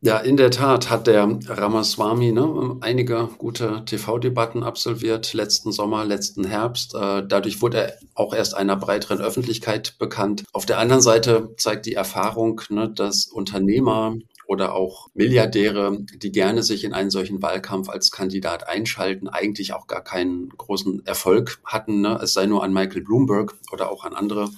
Ja, 0.00 0.18
in 0.18 0.36
der 0.36 0.52
Tat 0.52 0.90
hat 0.90 1.08
der 1.08 1.38
Ramaswamy 1.46 2.30
ne, 2.30 2.76
einige 2.80 3.28
gute 3.36 3.84
TV-Debatten 3.84 4.62
absolviert, 4.62 5.32
letzten 5.32 5.72
Sommer, 5.72 6.04
letzten 6.04 6.44
Herbst. 6.44 6.94
Äh, 6.94 7.24
dadurch 7.26 7.62
wurde 7.62 7.78
er 7.78 7.98
auch 8.14 8.32
erst 8.32 8.54
einer 8.54 8.76
breiteren 8.76 9.20
Öffentlichkeit 9.20 9.98
bekannt. 9.98 10.44
Auf 10.52 10.66
der 10.66 10.78
anderen 10.78 11.02
Seite 11.02 11.52
zeigt 11.56 11.86
die 11.86 11.94
Erfahrung, 11.94 12.60
ne, 12.68 12.88
dass 12.88 13.26
Unternehmer 13.26 14.14
oder 14.46 14.74
auch 14.74 15.08
Milliardäre, 15.14 15.98
die 16.00 16.32
gerne 16.32 16.62
sich 16.62 16.84
in 16.84 16.94
einen 16.94 17.10
solchen 17.10 17.42
Wahlkampf 17.42 17.88
als 17.88 18.12
Kandidat 18.12 18.68
einschalten, 18.68 19.28
eigentlich 19.28 19.74
auch 19.74 19.88
gar 19.88 20.02
keinen 20.02 20.48
großen 20.50 21.04
Erfolg 21.06 21.58
hatten. 21.64 22.00
Ne? 22.00 22.18
Es 22.22 22.32
sei 22.32 22.46
nur 22.46 22.64
an 22.64 22.72
Michael 22.72 23.02
Bloomberg 23.02 23.54
oder 23.72 23.90
auch 23.90 24.04
an 24.04 24.14
andere 24.14 24.48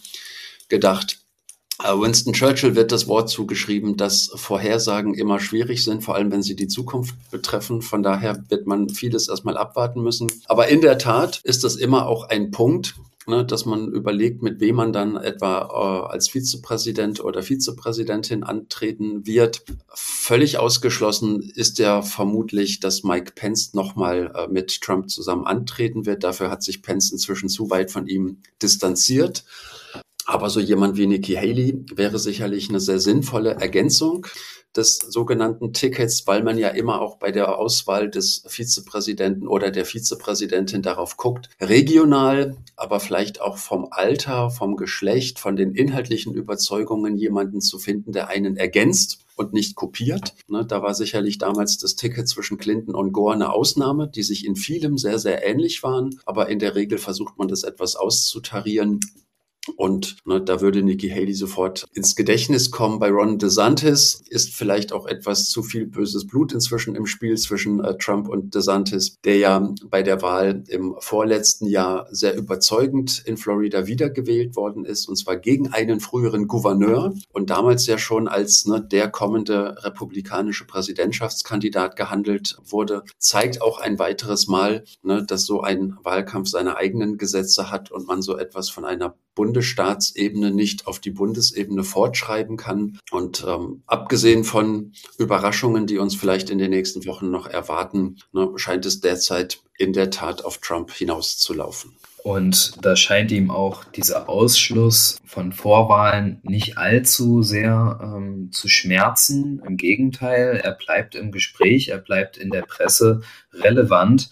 gedacht. 0.69 1.20
Äh, 1.83 1.99
Winston 1.99 2.33
Churchill 2.33 2.75
wird 2.75 2.93
das 2.93 3.09
Wort 3.09 3.31
zugeschrieben, 3.31 3.97
dass 3.97 4.31
Vorhersagen 4.35 5.15
immer 5.15 5.41
schwierig 5.41 5.85
sind, 5.85 6.03
vor 6.03 6.15
allem 6.15 6.31
wenn 6.31 6.43
sie 6.43 6.57
die 6.57 6.69
Zukunft 6.69 7.15
betreffen. 7.31 7.83
Von 7.83 8.03
daher 8.03 8.45
wird 8.49 8.67
man 8.67 8.89
vieles 8.89 9.29
erstmal 9.29 9.57
abwarten 9.57 10.03
müssen. 10.03 10.31
Aber 10.47 10.69
in 10.69 10.81
der 10.81 10.99
Tat 10.99 11.41
ist 11.45 11.65
das 11.65 11.77
immer 11.77 12.07
auch 12.07 12.29
ein 12.29 12.51
Punkt, 12.51 12.97
ne, 13.27 13.45
dass 13.45 13.65
man 13.65 13.89
überlegt, 13.89 14.43
mit 14.43 14.61
wem 14.61 14.77
man 14.77 14.93
dann 14.93 15.17
etwa 15.17 15.63
äh, 15.63 16.13
als 16.13 16.29
Vizepräsident 16.29 17.21
oder 17.25 17.43
Vizepräsidentin 17.43 18.43
antreten 18.43 19.27
wird. 19.27 19.63
Völlig 19.95 20.59
ausgeschlossen 20.59 21.41
ist 21.41 21.79
ja 21.79 22.03
vermutlich, 22.03 22.81
dass 22.81 23.05
Mike 23.05 23.33
Pence 23.35 23.73
nochmal 23.73 24.33
äh, 24.35 24.49
mit 24.49 24.81
Trump 24.83 25.09
zusammen 25.09 25.47
antreten 25.47 26.05
wird. 26.05 26.25
Dafür 26.25 26.51
hat 26.51 26.63
sich 26.63 26.83
Pence 26.83 27.13
inzwischen 27.13 27.49
zu 27.49 27.71
weit 27.71 27.91
von 27.91 28.07
ihm 28.07 28.39
distanziert. 28.61 29.45
Aber 30.31 30.49
so 30.49 30.61
jemand 30.61 30.97
wie 30.97 31.09
Nikki 31.09 31.35
Haley 31.35 31.85
wäre 31.93 32.21
sicherlich 32.21 32.69
eine 32.69 32.79
sehr 32.79 33.01
sinnvolle 33.01 33.55
Ergänzung 33.55 34.29
des 34.77 34.99
sogenannten 34.99 35.73
Tickets, 35.73 36.25
weil 36.29 36.45
man 36.45 36.57
ja 36.57 36.69
immer 36.69 37.01
auch 37.01 37.17
bei 37.17 37.33
der 37.33 37.59
Auswahl 37.59 38.09
des 38.09 38.45
Vizepräsidenten 38.47 39.49
oder 39.49 39.73
der 39.73 39.85
Vizepräsidentin 39.85 40.83
darauf 40.83 41.17
guckt, 41.17 41.51
regional, 41.61 42.57
aber 42.77 43.01
vielleicht 43.01 43.41
auch 43.41 43.59
vom 43.59 43.89
Alter, 43.91 44.51
vom 44.51 44.77
Geschlecht, 44.77 45.41
von 45.41 45.57
den 45.57 45.75
inhaltlichen 45.75 46.33
Überzeugungen 46.33 47.17
jemanden 47.17 47.61
zu 47.61 47.81
finden, 47.81 48.13
der 48.13 48.29
einen 48.29 48.57
ergänzt 48.57 49.27
und 49.35 49.53
nicht 49.53 49.75
kopiert. 49.75 50.35
Ne, 50.47 50.65
da 50.65 50.81
war 50.81 50.95
sicherlich 50.95 51.39
damals 51.39 51.77
das 51.79 51.97
Ticket 51.97 52.29
zwischen 52.29 52.57
Clinton 52.57 52.95
und 52.95 53.11
Gore 53.11 53.35
eine 53.35 53.53
Ausnahme, 53.53 54.07
die 54.07 54.23
sich 54.23 54.47
in 54.47 54.55
vielem 54.55 54.97
sehr, 54.97 55.19
sehr 55.19 55.45
ähnlich 55.45 55.83
waren. 55.83 56.21
Aber 56.25 56.49
in 56.49 56.61
der 56.61 56.77
Regel 56.77 56.99
versucht 56.99 57.37
man 57.37 57.49
das 57.49 57.65
etwas 57.65 57.97
auszutarieren. 57.97 59.01
Und 59.77 60.17
ne, 60.25 60.41
da 60.41 60.61
würde 60.61 60.83
Nikki 60.83 61.09
Haley 61.09 61.35
sofort 61.35 61.87
ins 61.95 62.17
Gedächtnis 62.17 62.71
kommen. 62.71 62.99
Bei 62.99 63.11
Ron 63.11 63.39
DeSantis 63.39 64.23
ist 64.29 64.55
vielleicht 64.55 64.93
auch 64.93 65.07
etwas 65.07 65.49
zu 65.49 65.63
viel 65.63 65.87
böses 65.87 66.27
Blut 66.27 66.53
inzwischen 66.53 66.95
im 66.95 67.07
Spiel 67.07 67.37
zwischen 67.37 67.83
äh, 67.83 67.97
Trump 67.99 68.29
und 68.29 68.55
DeSantis, 68.55 69.19
der 69.25 69.37
ja 69.37 69.75
bei 69.89 70.03
der 70.03 70.23
Wahl 70.23 70.65
im 70.69 70.95
vorletzten 70.99 71.67
Jahr 71.67 72.07
sehr 72.11 72.37
überzeugend 72.37 73.23
in 73.25 73.37
Florida 73.37 73.87
wiedergewählt 73.87 74.57
worden 74.57 74.85
ist, 74.85 75.09
und 75.09 75.17
zwar 75.17 75.37
gegen 75.37 75.73
einen 75.73 76.01
früheren 76.01 76.47
Gouverneur 76.47 77.15
und 77.33 77.51
damals 77.51 77.87
ja 77.87 77.99
schon 77.99 78.29
als 78.29 78.67
ne, 78.67 78.81
der 78.81 79.11
kommende 79.11 79.77
republikanische 79.85 80.67
Präsidentschaftskandidat 80.67 81.97
gehandelt 81.97 82.59
wurde, 82.65 83.05
zeigt 83.19 83.63
auch 83.63 83.81
ein 83.81 83.99
weiteres 83.99 84.47
Mal, 84.47 84.85
ne, 85.03 85.25
dass 85.25 85.45
so 85.45 85.61
ein 85.61 85.97
Wahlkampf 86.03 86.49
seine 86.49 86.77
eigenen 86.77 87.19
Gesetze 87.19 87.71
hat 87.71 87.91
und 87.91 88.07
man 88.07 88.23
so 88.23 88.37
etwas 88.37 88.71
von 88.71 88.85
einer 88.85 89.15
Bundesstaatsebene 89.41 90.51
nicht 90.51 90.87
auf 90.87 90.99
die 90.99 91.13
Bundesebene 91.13 91.83
fortschreiben 91.83 92.59
kann. 92.59 92.99
Und 93.11 93.43
ähm, 93.49 93.83
abgesehen 93.87 94.45
von 94.45 94.93
Überraschungen, 95.17 95.87
die 95.87 95.97
uns 95.97 96.15
vielleicht 96.15 96.51
in 96.51 96.59
den 96.59 96.69
nächsten 96.69 97.07
Wochen 97.07 97.31
noch 97.31 97.47
erwarten, 97.47 98.19
ne, 98.35 98.51
scheint 98.57 98.85
es 98.85 99.01
derzeit 99.01 99.63
in 99.79 99.95
der 99.95 100.11
Tat 100.11 100.45
auf 100.45 100.59
Trump 100.59 100.93
hinauszulaufen. 100.93 101.97
Und 102.23 102.85
da 102.85 102.97
scheint 102.97 103.33
ihm 103.33 103.51
auch 103.51 103.83
dieser 103.85 104.29
Ausschluss 104.29 105.17
von 105.25 105.55
Vorwahlen 105.55 106.41
nicht 106.43 106.77
allzu 106.77 107.43
sehr 107.43 107.99
ähm, 108.03 108.51
zu 108.53 108.69
schmerzen. 108.69 109.63
Im 109.67 109.79
Gegenteil, 109.79 110.61
er 110.63 110.73
bleibt 110.73 111.15
im 111.15 111.33
Gespräch, 111.33 111.89
er 111.89 111.97
bleibt 111.97 112.37
in 112.37 112.51
der 112.51 112.61
Presse 112.61 113.23
relevant. 113.55 114.29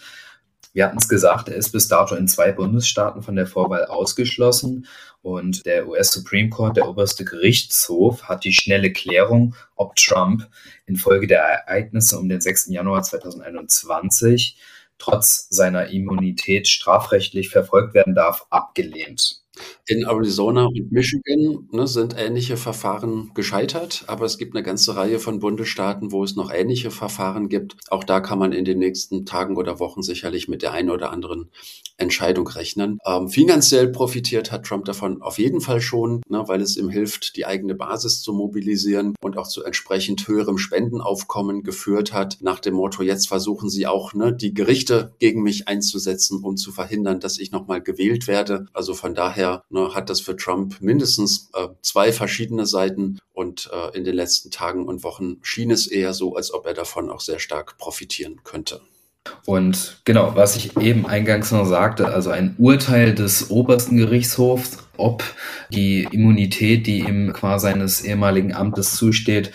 Wir 0.79 0.85
hatten 0.85 0.99
es 0.99 1.09
gesagt, 1.09 1.49
er 1.49 1.57
ist 1.57 1.73
bis 1.73 1.89
dato 1.89 2.15
in 2.15 2.29
zwei 2.29 2.53
Bundesstaaten 2.53 3.21
von 3.21 3.35
der 3.35 3.49
Vorwahl 3.49 3.87
ausgeschlossen. 3.87 4.87
Und 5.23 5.67
der 5.67 5.89
US 5.89 6.13
Supreme 6.13 6.51
Court, 6.51 6.77
der 6.77 6.89
oberste 6.89 7.25
Gerichtshof, 7.25 8.29
hat 8.29 8.45
die 8.45 8.53
schnelle 8.53 8.93
Klärung, 8.93 9.57
ob 9.75 9.97
Trump 9.97 10.49
infolge 10.87 11.27
der 11.27 11.41
Ereignisse 11.41 12.17
um 12.17 12.29
den 12.29 12.41
6. 12.41 12.69
Januar 12.69 13.03
2021 13.03 14.57
trotz 14.99 15.49
seiner 15.51 15.89
Immunität 15.89 16.69
strafrechtlich 16.69 17.49
verfolgt 17.49 17.95
werden 17.95 18.15
darf, 18.15 18.47
abgelehnt. 18.49 19.43
In 19.87 20.05
Arizona 20.05 20.67
und 20.67 20.93
Michigan 20.93 21.69
ne, 21.73 21.87
sind 21.87 22.15
ähnliche 22.19 22.57
Verfahren 22.57 23.31
gescheitert, 23.35 24.05
aber 24.07 24.25
es 24.25 24.39
gibt 24.39 24.55
eine 24.55 24.63
ganze 24.63 24.97
Reihe 24.97 25.19
von 25.19 25.39
Bundesstaaten, 25.39 26.13
wo 26.13 26.25
es 26.25 26.37
noch 26.37 26.53
ähnliche 26.53 26.91
Verfahren 26.91 27.49
gibt. 27.49 27.77
Auch 27.91 28.05
da 28.05 28.21
kann 28.21 28.39
man 28.39 28.53
in 28.53 28.65
den 28.65 28.79
nächsten 28.79 29.25
Tagen 29.25 29.57
oder 29.57 29.79
Wochen 29.81 30.03
sicherlich 30.03 30.49
mit 30.49 30.63
der 30.63 30.73
einen 30.73 30.91
oder 30.91 31.11
anderen 31.11 31.51
Entscheidung 31.97 32.47
rechnen. 32.47 32.99
Ähm, 33.05 33.29
finanziell 33.29 33.89
profitiert 33.89 34.53
hat 34.53 34.65
Trump 34.65 34.85
davon 34.85 35.21
auf 35.21 35.39
jeden 35.39 35.61
Fall 35.61 35.81
schon, 35.81 36.23
ne, 36.29 36.45
weil 36.47 36.61
es 36.61 36.77
ihm 36.77 36.89
hilft, 36.89 37.37
die 37.37 37.45
eigene 37.45 37.75
Basis 37.75 38.23
zu 38.23 38.33
mobilisieren 38.33 39.15
und 39.21 39.37
auch 39.37 39.49
zu 39.49 39.65
entsprechend 39.65 40.27
höherem 40.29 40.59
Spendenaufkommen 40.59 41.63
geführt 41.63 42.13
hat. 42.13 42.39
Nach 42.41 42.61
dem 42.61 42.75
Motto, 42.75 43.03
jetzt 43.03 43.29
versuchen 43.29 43.69
sie 43.69 43.87
auch 43.87 44.15
ne, 44.15 44.33
die 44.33 44.55
Gerichte 44.55 45.13
gegen 45.19 45.43
mich 45.43 45.67
einzusetzen, 45.67 46.43
um 46.43 46.57
zu 46.57 46.71
verhindern, 46.73 47.21
dass 47.21 47.39
ich 47.39 47.51
nochmal 47.51 47.83
gewählt 47.83 48.29
werde. 48.29 48.67
Also 48.73 48.95
von 48.95 49.15
daher 49.15 49.48
ne, 49.71 49.95
hat 49.95 50.11
das 50.11 50.21
für 50.21 50.37
Trump 50.37 50.81
mindestens 50.81 51.51
äh, 51.55 51.69
zwei 51.83 52.13
verschiedene 52.13 52.67
Seiten 52.67 53.19
und 53.33 53.71
äh, 53.73 53.97
in 53.97 54.05
den 54.05 54.15
letzten 54.15 54.51
Tagen 54.51 54.87
und 54.87 55.03
Wochen 55.03 55.39
schien 55.43 55.71
es 55.71 55.87
eher 55.87 56.13
so, 56.13 56.37
als 56.37 56.53
ob 56.53 56.67
er 56.67 56.75
davon 56.75 57.11
auch 57.11 57.21
sehr 57.21 57.39
stark 57.39 57.79
profitieren 57.79 58.41
könnte. 58.45 58.81
Und 59.45 60.01
genau, 60.05 60.35
was 60.35 60.57
ich 60.57 60.77
eben 60.79 61.07
eingangs 61.07 61.53
noch 61.53 61.67
sagte, 61.67 62.09
also 62.09 62.31
ein 62.31 62.55
Urteil 62.59 63.15
des 63.15 63.51
obersten 63.51 63.97
Gerichtshofs, 63.97 64.79
ob 64.97 65.23
die 65.71 66.09
Immunität, 66.11 66.87
die 66.87 67.01
ihm 67.01 67.33
qua 67.33 67.59
seines 67.59 68.03
ehemaligen 68.03 68.55
Amtes 68.55 68.97
zusteht, 68.97 69.53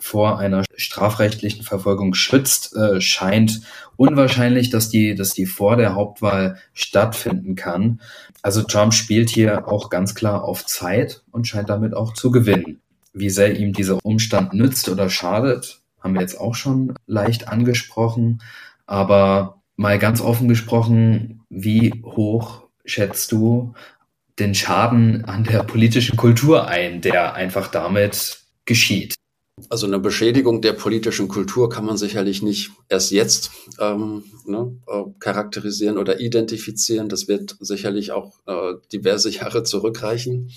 vor 0.00 0.38
einer 0.38 0.64
strafrechtlichen 0.76 1.64
Verfolgung 1.64 2.14
schützt, 2.14 2.74
äh, 2.74 3.00
scheint 3.00 3.60
unwahrscheinlich, 3.96 4.70
dass 4.70 4.88
die, 4.88 5.14
dass 5.14 5.30
die 5.30 5.44
vor 5.44 5.76
der 5.76 5.94
Hauptwahl 5.94 6.58
stattfinden 6.72 7.56
kann. 7.56 8.00
Also 8.42 8.62
Trump 8.62 8.94
spielt 8.94 9.30
hier 9.30 9.68
auch 9.68 9.90
ganz 9.90 10.14
klar 10.14 10.44
auf 10.44 10.64
Zeit 10.64 11.22
und 11.30 11.46
scheint 11.46 11.68
damit 11.68 11.94
auch 11.94 12.14
zu 12.14 12.30
gewinnen. 12.30 12.80
Wie 13.12 13.30
sehr 13.30 13.58
ihm 13.58 13.72
dieser 13.72 13.98
Umstand 14.04 14.54
nützt 14.54 14.88
oder 14.88 15.10
schadet, 15.10 15.80
haben 16.00 16.14
wir 16.14 16.20
jetzt 16.20 16.40
auch 16.40 16.54
schon 16.54 16.94
leicht 17.06 17.48
angesprochen. 17.48 18.40
Aber 18.86 19.60
mal 19.76 19.98
ganz 19.98 20.20
offen 20.20 20.48
gesprochen, 20.48 21.40
wie 21.48 22.02
hoch 22.04 22.62
schätzt 22.84 23.32
du 23.32 23.74
den 24.38 24.54
Schaden 24.54 25.24
an 25.24 25.44
der 25.44 25.64
politischen 25.64 26.16
Kultur 26.16 26.68
ein, 26.68 27.00
der 27.00 27.34
einfach 27.34 27.68
damit 27.68 28.40
geschieht? 28.64 29.14
Also 29.68 29.86
eine 29.86 29.98
Beschädigung 29.98 30.62
der 30.62 30.72
politischen 30.72 31.28
Kultur 31.28 31.68
kann 31.68 31.84
man 31.84 31.96
sicherlich 31.96 32.42
nicht 32.42 32.70
erst 32.88 33.10
jetzt 33.10 33.50
ähm, 33.78 34.24
ne, 34.46 34.76
äh, 34.86 35.04
charakterisieren 35.18 35.98
oder 35.98 36.20
identifizieren. 36.20 37.08
Das 37.08 37.28
wird 37.28 37.56
sicherlich 37.60 38.12
auch 38.12 38.38
äh, 38.46 38.74
diverse 38.92 39.30
Jahre 39.34 39.62
zurückreichen. 39.62 40.50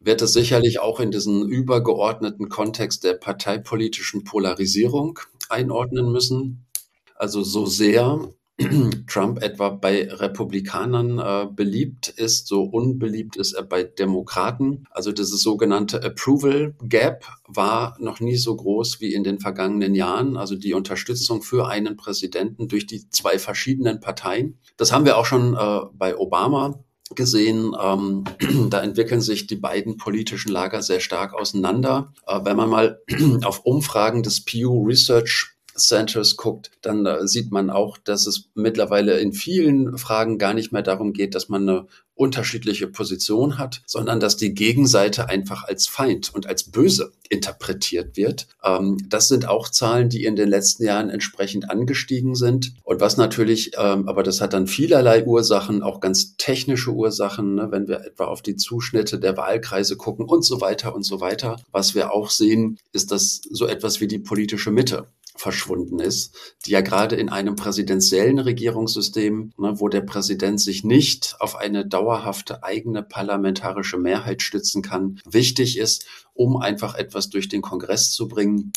Wird 0.00 0.22
es 0.22 0.32
sicherlich 0.32 0.80
auch 0.80 0.98
in 0.98 1.10
diesen 1.10 1.48
übergeordneten 1.48 2.48
Kontext 2.48 3.04
der 3.04 3.14
parteipolitischen 3.14 4.24
Polarisierung 4.24 5.18
einordnen 5.48 6.10
müssen. 6.10 6.66
Also 7.14 7.42
so 7.42 7.66
sehr 7.66 8.28
Trump 9.08 9.42
etwa 9.42 9.70
bei 9.70 10.08
Republikanern 10.10 11.18
äh, 11.18 11.46
beliebt 11.50 12.08
ist, 12.08 12.46
so 12.46 12.62
unbeliebt 12.62 13.36
ist 13.36 13.52
er 13.52 13.62
bei 13.62 13.82
Demokraten. 13.82 14.84
Also 14.90 15.12
dieses 15.12 15.42
sogenannte 15.42 16.02
Approval 16.02 16.74
Gap 16.82 17.24
war 17.46 17.96
noch 17.98 18.20
nie 18.20 18.36
so 18.36 18.54
groß 18.54 19.00
wie 19.00 19.14
in 19.14 19.24
den 19.24 19.40
vergangenen 19.40 19.94
Jahren. 19.94 20.36
Also 20.36 20.54
die 20.54 20.74
Unterstützung 20.74 21.42
für 21.42 21.68
einen 21.68 21.96
Präsidenten 21.96 22.68
durch 22.68 22.86
die 22.86 23.08
zwei 23.10 23.38
verschiedenen 23.38 24.00
Parteien. 24.00 24.58
Das 24.76 24.92
haben 24.92 25.04
wir 25.04 25.16
auch 25.16 25.26
schon 25.26 25.54
äh, 25.54 25.80
bei 25.94 26.16
Obama 26.16 26.82
gesehen, 27.14 27.74
ähm, 27.80 28.24
da 28.70 28.80
entwickeln 28.82 29.20
sich 29.20 29.46
die 29.46 29.56
beiden 29.56 29.96
politischen 29.96 30.50
Lager 30.50 30.82
sehr 30.82 31.00
stark 31.00 31.34
auseinander. 31.34 32.12
Äh, 32.26 32.40
wenn 32.44 32.56
man 32.56 32.70
mal 32.70 33.00
auf 33.44 33.64
Umfragen 33.64 34.22
des 34.22 34.44
Pew 34.44 34.84
Research 34.86 35.52
Centers 35.76 36.36
guckt, 36.36 36.70
dann 36.80 37.06
äh, 37.06 37.26
sieht 37.26 37.50
man 37.50 37.70
auch, 37.70 37.98
dass 37.98 38.26
es 38.26 38.50
mittlerweile 38.54 39.18
in 39.18 39.32
vielen 39.32 39.96
Fragen 39.98 40.38
gar 40.38 40.54
nicht 40.54 40.72
mehr 40.72 40.82
darum 40.82 41.12
geht, 41.12 41.34
dass 41.34 41.48
man 41.48 41.68
eine 41.68 41.86
unterschiedliche 42.14 42.86
Position 42.86 43.58
hat, 43.58 43.82
sondern 43.86 44.20
dass 44.20 44.36
die 44.36 44.54
Gegenseite 44.54 45.28
einfach 45.28 45.64
als 45.64 45.86
Feind 45.88 46.32
und 46.34 46.46
als 46.46 46.70
böse 46.70 47.12
interpretiert 47.30 48.16
wird. 48.16 48.46
Ähm, 48.62 48.98
das 49.08 49.28
sind 49.28 49.48
auch 49.48 49.68
Zahlen, 49.68 50.08
die 50.08 50.24
in 50.24 50.36
den 50.36 50.48
letzten 50.48 50.84
Jahren 50.84 51.08
entsprechend 51.08 51.70
angestiegen 51.70 52.34
sind. 52.34 52.74
Und 52.84 53.00
was 53.00 53.16
natürlich, 53.16 53.72
ähm, 53.78 54.08
aber 54.08 54.22
das 54.22 54.40
hat 54.40 54.52
dann 54.52 54.66
vielerlei 54.66 55.24
Ursachen, 55.24 55.82
auch 55.82 56.00
ganz 56.00 56.36
technische 56.36 56.92
Ursachen, 56.92 57.54
ne, 57.54 57.68
wenn 57.70 57.88
wir 57.88 58.04
etwa 58.04 58.26
auf 58.26 58.42
die 58.42 58.56
Zuschnitte 58.56 59.18
der 59.18 59.36
Wahlkreise 59.36 59.96
gucken 59.96 60.26
und 60.26 60.44
so 60.44 60.60
weiter 60.60 60.94
und 60.94 61.04
so 61.04 61.20
weiter. 61.20 61.56
Was 61.72 61.94
wir 61.94 62.12
auch 62.12 62.30
sehen, 62.30 62.78
ist, 62.92 63.10
dass 63.10 63.40
so 63.50 63.66
etwas 63.66 64.00
wie 64.00 64.06
die 64.06 64.18
politische 64.18 64.70
Mitte 64.70 65.06
verschwunden 65.36 65.98
ist, 65.98 66.56
die 66.66 66.70
ja 66.70 66.80
gerade 66.80 67.16
in 67.16 67.28
einem 67.28 67.56
präsidentiellen 67.56 68.38
Regierungssystem, 68.38 69.52
ne, 69.56 69.80
wo 69.80 69.88
der 69.88 70.02
Präsident 70.02 70.60
sich 70.60 70.84
nicht 70.84 71.36
auf 71.40 71.56
eine 71.56 71.86
dauerhafte 71.86 72.62
eigene 72.62 73.02
parlamentarische 73.02 73.98
Mehrheit 73.98 74.42
stützen 74.42 74.82
kann, 74.82 75.20
wichtig 75.24 75.78
ist, 75.78 76.06
um 76.34 76.56
einfach 76.56 76.94
etwas 76.94 77.30
durch 77.30 77.48
den 77.48 77.62
Kongress 77.62 78.12
zu 78.12 78.28
bringen. 78.28 78.72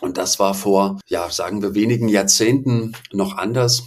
Und 0.00 0.18
das 0.18 0.38
war 0.38 0.54
vor, 0.54 1.00
ja, 1.06 1.30
sagen 1.30 1.62
wir 1.62 1.74
wenigen 1.74 2.08
Jahrzehnten 2.08 2.92
noch 3.12 3.36
anders. 3.36 3.84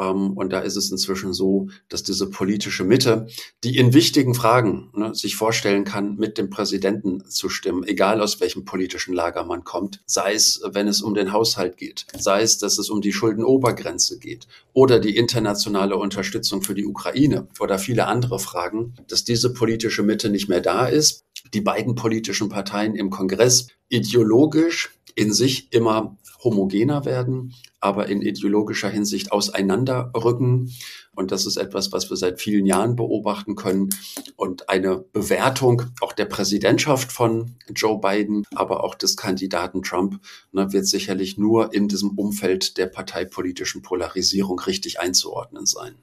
Ähm, 0.00 0.32
und 0.32 0.52
da 0.52 0.60
ist 0.60 0.76
es 0.76 0.90
inzwischen 0.90 1.32
so, 1.32 1.68
dass 1.88 2.02
diese 2.02 2.30
politische 2.30 2.84
Mitte, 2.84 3.26
die 3.64 3.76
in 3.76 3.92
wichtigen 3.92 4.34
Fragen 4.34 4.90
ne, 4.94 5.14
sich 5.14 5.36
vorstellen 5.36 5.84
kann, 5.84 6.16
mit 6.16 6.38
dem 6.38 6.50
Präsidenten 6.50 7.24
zu 7.28 7.48
stimmen, 7.48 7.84
egal 7.84 8.20
aus 8.20 8.40
welchem 8.40 8.64
politischen 8.64 9.14
Lager 9.14 9.44
man 9.44 9.64
kommt, 9.64 10.00
sei 10.06 10.34
es, 10.34 10.62
wenn 10.64 10.88
es 10.88 11.02
um 11.02 11.14
den 11.14 11.32
Haushalt 11.32 11.76
geht, 11.76 12.06
sei 12.18 12.42
es, 12.42 12.58
dass 12.58 12.78
es 12.78 12.88
um 12.90 13.00
die 13.00 13.12
Schuldenobergrenze 13.12 14.18
geht 14.18 14.46
oder 14.72 14.98
die 14.98 15.16
internationale 15.16 15.96
Unterstützung 15.96 16.62
für 16.62 16.74
die 16.74 16.86
Ukraine 16.86 17.48
oder 17.58 17.78
viele 17.78 18.06
andere 18.06 18.38
Fragen, 18.38 18.94
dass 19.08 19.24
diese 19.24 19.52
politische 19.52 20.02
Mitte 20.02 20.30
nicht 20.30 20.48
mehr 20.48 20.60
da 20.60 20.86
ist. 20.86 21.24
Die 21.54 21.60
beiden 21.60 21.94
politischen 21.94 22.48
Parteien 22.48 22.94
im 22.94 23.10
Kongress 23.10 23.68
ideologisch 23.88 24.90
in 25.14 25.32
sich 25.32 25.72
immer 25.72 26.16
homogener 26.42 27.04
werden, 27.04 27.54
aber 27.80 28.08
in 28.08 28.22
ideologischer 28.22 28.88
Hinsicht 28.88 29.32
auseinanderrücken. 29.32 30.72
Und 31.14 31.32
das 31.32 31.46
ist 31.46 31.56
etwas, 31.56 31.92
was 31.92 32.08
wir 32.10 32.16
seit 32.16 32.40
vielen 32.40 32.66
Jahren 32.66 32.96
beobachten 32.96 33.56
können. 33.56 33.90
Und 34.36 34.68
eine 34.68 34.98
Bewertung 34.98 35.82
auch 36.00 36.12
der 36.12 36.26
Präsidentschaft 36.26 37.12
von 37.12 37.56
Joe 37.74 38.00
Biden, 38.00 38.44
aber 38.54 38.84
auch 38.84 38.94
des 38.94 39.16
Kandidaten 39.16 39.82
Trump, 39.82 40.20
ne, 40.52 40.72
wird 40.72 40.86
sicherlich 40.86 41.36
nur 41.36 41.74
in 41.74 41.88
diesem 41.88 42.10
Umfeld 42.10 42.78
der 42.78 42.86
parteipolitischen 42.86 43.82
Polarisierung 43.82 44.58
richtig 44.60 45.00
einzuordnen 45.00 45.66
sein. 45.66 45.94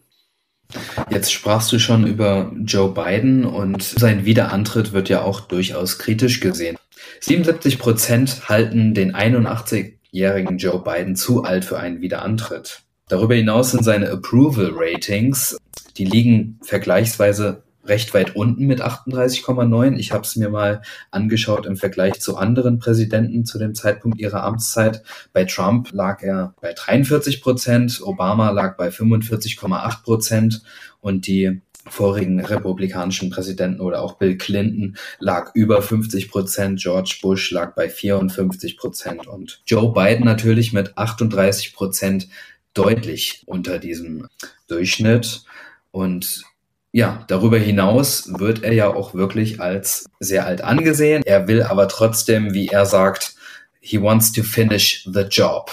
Jetzt 1.09 1.31
sprachst 1.31 1.71
du 1.71 1.79
schon 1.79 2.05
über 2.05 2.51
Joe 2.65 2.93
Biden 2.93 3.45
und 3.45 3.81
sein 3.81 4.25
Wiederantritt 4.25 4.91
wird 4.91 5.07
ja 5.07 5.21
auch 5.21 5.39
durchaus 5.39 5.97
kritisch 5.97 6.41
gesehen. 6.41 6.77
77 7.21 7.79
Prozent 7.79 8.49
halten 8.49 8.93
den 8.93 9.15
81-jährigen 10.13 10.57
Joe 10.57 10.81
Biden 10.83 11.15
zu 11.15 11.43
alt 11.43 11.65
für 11.65 11.79
einen 11.79 12.01
Wiederantritt. 12.01 12.81
Darüber 13.09 13.35
hinaus 13.35 13.71
sind 13.71 13.83
seine 13.83 14.09
Approval 14.09 14.71
Ratings, 14.73 15.57
die 15.97 16.05
liegen 16.05 16.59
vergleichsweise 16.63 17.63
recht 17.85 18.13
weit 18.13 18.35
unten 18.35 18.67
mit 18.67 18.81
38,9. 18.81 19.95
Ich 19.95 20.11
habe 20.11 20.23
es 20.23 20.35
mir 20.35 20.49
mal 20.49 20.81
angeschaut 21.09 21.65
im 21.65 21.77
Vergleich 21.77 22.19
zu 22.19 22.35
anderen 22.35 22.79
Präsidenten 22.79 23.45
zu 23.45 23.57
dem 23.57 23.75
Zeitpunkt 23.75 24.19
ihrer 24.19 24.43
Amtszeit. 24.43 25.03
Bei 25.31 25.45
Trump 25.45 25.93
lag 25.93 26.21
er 26.21 26.53
bei 26.59 26.73
43 26.73 27.41
Prozent, 27.41 28.01
Obama 28.03 28.49
lag 28.49 28.75
bei 28.75 28.89
45,8 28.89 30.03
Prozent 30.03 30.63
und 30.99 31.27
die 31.27 31.61
vorigen 31.89 32.39
republikanischen 32.39 33.29
Präsidenten 33.29 33.81
oder 33.81 34.01
auch 34.01 34.17
Bill 34.17 34.37
Clinton 34.37 34.97
lag 35.19 35.51
über 35.53 35.81
50 35.81 36.29
Prozent, 36.29 36.79
George 36.79 37.17
Bush 37.21 37.51
lag 37.51 37.75
bei 37.75 37.89
54 37.89 38.77
Prozent 38.77 39.27
und 39.27 39.61
Joe 39.65 39.93
Biden 39.93 40.25
natürlich 40.25 40.73
mit 40.73 40.97
38 40.97 41.73
Prozent 41.73 42.27
deutlich 42.73 43.43
unter 43.45 43.79
diesem 43.79 44.27
Durchschnitt. 44.67 45.43
Und 45.91 46.43
ja, 46.91 47.25
darüber 47.27 47.57
hinaus 47.57 48.31
wird 48.39 48.63
er 48.63 48.73
ja 48.73 48.87
auch 48.87 49.13
wirklich 49.13 49.59
als 49.59 50.05
sehr 50.19 50.45
alt 50.45 50.61
angesehen. 50.61 51.23
Er 51.25 51.47
will 51.47 51.63
aber 51.63 51.87
trotzdem, 51.87 52.53
wie 52.53 52.67
er 52.67 52.85
sagt, 52.85 53.35
he 53.79 54.01
wants 54.01 54.31
to 54.31 54.43
finish 54.43 55.07
the 55.11 55.21
job. 55.21 55.71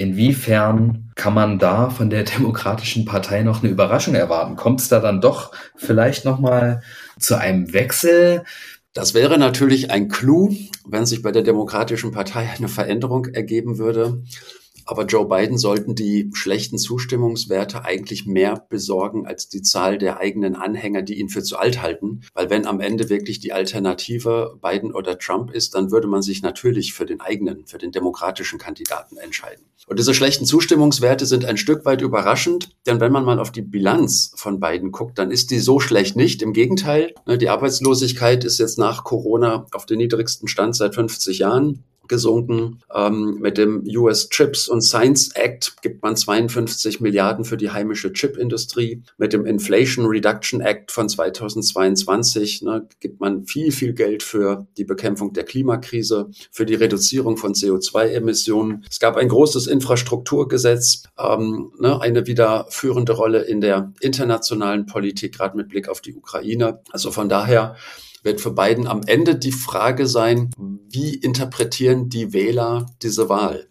Inwiefern 0.00 1.10
kann 1.14 1.34
man 1.34 1.58
da 1.58 1.90
von 1.90 2.08
der 2.08 2.22
Demokratischen 2.38 3.04
Partei 3.04 3.42
noch 3.42 3.62
eine 3.62 3.70
Überraschung 3.70 4.14
erwarten? 4.14 4.56
Kommt 4.56 4.80
es 4.80 4.88
da 4.88 4.98
dann 4.98 5.20
doch 5.20 5.52
vielleicht 5.76 6.24
noch 6.24 6.40
mal 6.40 6.82
zu 7.18 7.38
einem 7.38 7.74
Wechsel? 7.74 8.44
Das 8.94 9.12
wäre 9.12 9.36
natürlich 9.36 9.90
ein 9.90 10.08
Clou, 10.08 10.56
wenn 10.86 11.04
sich 11.04 11.20
bei 11.20 11.32
der 11.32 11.42
Demokratischen 11.42 12.12
Partei 12.12 12.48
eine 12.56 12.68
Veränderung 12.68 13.26
ergeben 13.26 13.76
würde. 13.76 14.22
Aber 14.90 15.06
Joe 15.06 15.28
Biden 15.28 15.56
sollten 15.56 15.94
die 15.94 16.32
schlechten 16.34 16.76
Zustimmungswerte 16.76 17.84
eigentlich 17.84 18.26
mehr 18.26 18.66
besorgen 18.70 19.24
als 19.24 19.48
die 19.48 19.62
Zahl 19.62 19.98
der 19.98 20.18
eigenen 20.18 20.56
Anhänger, 20.56 21.02
die 21.02 21.20
ihn 21.20 21.28
für 21.28 21.44
zu 21.44 21.58
alt 21.58 21.80
halten. 21.80 22.22
Weil 22.34 22.50
wenn 22.50 22.66
am 22.66 22.80
Ende 22.80 23.08
wirklich 23.08 23.38
die 23.38 23.52
Alternative 23.52 24.58
Biden 24.60 24.92
oder 24.92 25.16
Trump 25.16 25.52
ist, 25.52 25.76
dann 25.76 25.92
würde 25.92 26.08
man 26.08 26.22
sich 26.22 26.42
natürlich 26.42 26.92
für 26.92 27.06
den 27.06 27.20
eigenen, 27.20 27.66
für 27.66 27.78
den 27.78 27.92
demokratischen 27.92 28.58
Kandidaten 28.58 29.16
entscheiden. 29.16 29.64
Und 29.86 30.00
diese 30.00 30.12
schlechten 30.12 30.44
Zustimmungswerte 30.44 31.24
sind 31.24 31.44
ein 31.44 31.56
Stück 31.56 31.84
weit 31.84 32.02
überraschend, 32.02 32.70
denn 32.84 32.98
wenn 32.98 33.12
man 33.12 33.24
mal 33.24 33.38
auf 33.38 33.52
die 33.52 33.62
Bilanz 33.62 34.32
von 34.34 34.58
Biden 34.58 34.90
guckt, 34.90 35.20
dann 35.20 35.30
ist 35.30 35.52
die 35.52 35.60
so 35.60 35.78
schlecht 35.78 36.16
nicht. 36.16 36.42
Im 36.42 36.52
Gegenteil, 36.52 37.14
ne, 37.26 37.38
die 37.38 37.48
Arbeitslosigkeit 37.48 38.42
ist 38.42 38.58
jetzt 38.58 38.76
nach 38.76 39.04
Corona 39.04 39.66
auf 39.70 39.86
den 39.86 39.98
niedrigsten 39.98 40.48
Stand 40.48 40.74
seit 40.74 40.96
50 40.96 41.38
Jahren 41.38 41.84
gesunken. 42.10 42.80
Ähm, 42.94 43.38
mit 43.40 43.56
dem 43.56 43.84
US 43.96 44.28
Chips 44.28 44.68
und 44.68 44.82
Science 44.82 45.30
Act 45.34 45.80
gibt 45.80 46.02
man 46.02 46.16
52 46.16 47.00
Milliarden 47.00 47.44
für 47.46 47.56
die 47.56 47.70
heimische 47.70 48.12
Chipindustrie. 48.12 49.02
Mit 49.16 49.32
dem 49.32 49.46
Inflation 49.46 50.06
Reduction 50.06 50.60
Act 50.60 50.90
von 50.90 51.08
2022 51.08 52.62
ne, 52.62 52.86
gibt 52.98 53.20
man 53.20 53.46
viel, 53.46 53.70
viel 53.72 53.94
Geld 53.94 54.22
für 54.22 54.66
die 54.76 54.84
Bekämpfung 54.84 55.32
der 55.32 55.44
Klimakrise, 55.44 56.28
für 56.50 56.66
die 56.66 56.74
Reduzierung 56.74 57.36
von 57.36 57.54
CO2-Emissionen. 57.54 58.84
Es 58.90 58.98
gab 58.98 59.16
ein 59.16 59.28
großes 59.28 59.68
Infrastrukturgesetz, 59.68 61.04
ähm, 61.16 61.72
ne, 61.78 62.00
eine 62.00 62.26
wieder 62.26 62.66
führende 62.70 63.12
Rolle 63.12 63.42
in 63.42 63.60
der 63.60 63.92
internationalen 64.00 64.86
Politik, 64.86 65.36
gerade 65.36 65.56
mit 65.56 65.68
Blick 65.68 65.88
auf 65.88 66.00
die 66.00 66.14
Ukraine. 66.14 66.80
Also 66.90 67.12
von 67.12 67.28
daher 67.28 67.76
wird 68.22 68.40
für 68.40 68.52
Biden 68.52 68.86
am 68.86 69.02
Ende 69.06 69.36
die 69.36 69.52
Frage 69.52 70.06
sein, 70.06 70.50
wie 70.88 71.14
interpretieren 71.14 72.08
die 72.08 72.32
Wähler 72.32 72.86
diese 73.02 73.28
Wahl? 73.28 73.66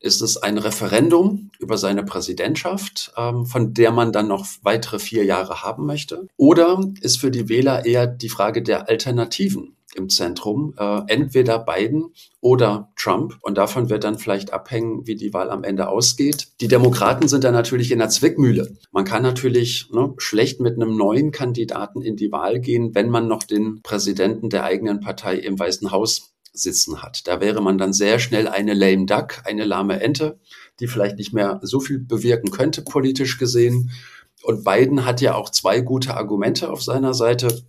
Ist 0.00 0.20
es 0.20 0.36
ein 0.36 0.58
Referendum 0.58 1.50
über 1.60 1.78
seine 1.78 2.02
Präsidentschaft, 2.02 3.12
ähm, 3.16 3.46
von 3.46 3.72
der 3.72 3.92
man 3.92 4.10
dann 4.10 4.26
noch 4.26 4.46
weitere 4.62 4.98
vier 4.98 5.24
Jahre 5.24 5.62
haben 5.62 5.86
möchte? 5.86 6.26
Oder 6.36 6.80
ist 7.00 7.18
für 7.18 7.30
die 7.30 7.48
Wähler 7.48 7.86
eher 7.86 8.08
die 8.08 8.28
Frage 8.28 8.62
der 8.62 8.88
Alternativen? 8.88 9.76
Im 9.94 10.08
Zentrum, 10.08 10.74
äh, 10.78 11.00
entweder 11.06 11.58
Biden 11.58 12.12
oder 12.40 12.92
Trump. 12.96 13.38
Und 13.42 13.58
davon 13.58 13.90
wird 13.90 14.04
dann 14.04 14.18
vielleicht 14.18 14.52
abhängen, 14.52 15.06
wie 15.06 15.16
die 15.16 15.32
Wahl 15.32 15.50
am 15.50 15.64
Ende 15.64 15.88
ausgeht. 15.88 16.48
Die 16.60 16.68
Demokraten 16.68 17.28
sind 17.28 17.44
da 17.44 17.50
natürlich 17.50 17.92
in 17.92 17.98
der 17.98 18.08
Zwickmühle. 18.08 18.76
Man 18.90 19.04
kann 19.04 19.22
natürlich 19.22 19.90
ne, 19.92 20.14
schlecht 20.18 20.60
mit 20.60 20.74
einem 20.74 20.96
neuen 20.96 21.30
Kandidaten 21.30 22.02
in 22.02 22.16
die 22.16 22.32
Wahl 22.32 22.60
gehen, 22.60 22.94
wenn 22.94 23.10
man 23.10 23.28
noch 23.28 23.42
den 23.42 23.82
Präsidenten 23.82 24.50
der 24.50 24.64
eigenen 24.64 25.00
Partei 25.00 25.36
im 25.36 25.58
Weißen 25.58 25.90
Haus 25.90 26.32
sitzen 26.52 27.02
hat. 27.02 27.26
Da 27.26 27.40
wäre 27.40 27.62
man 27.62 27.78
dann 27.78 27.92
sehr 27.92 28.18
schnell 28.18 28.48
eine 28.48 28.74
lame 28.74 29.06
duck, 29.06 29.42
eine 29.44 29.64
lahme 29.64 30.00
Ente, 30.00 30.38
die 30.80 30.86
vielleicht 30.86 31.16
nicht 31.16 31.32
mehr 31.32 31.60
so 31.62 31.80
viel 31.80 31.98
bewirken 31.98 32.50
könnte, 32.50 32.82
politisch 32.82 33.38
gesehen. 33.38 33.90
Und 34.42 34.64
Biden 34.64 35.04
hat 35.04 35.20
ja 35.20 35.34
auch 35.34 35.50
zwei 35.50 35.80
gute 35.80 36.14
Argumente 36.14 36.70
auf 36.70 36.82
seiner 36.82 37.14
Seite. 37.14 37.62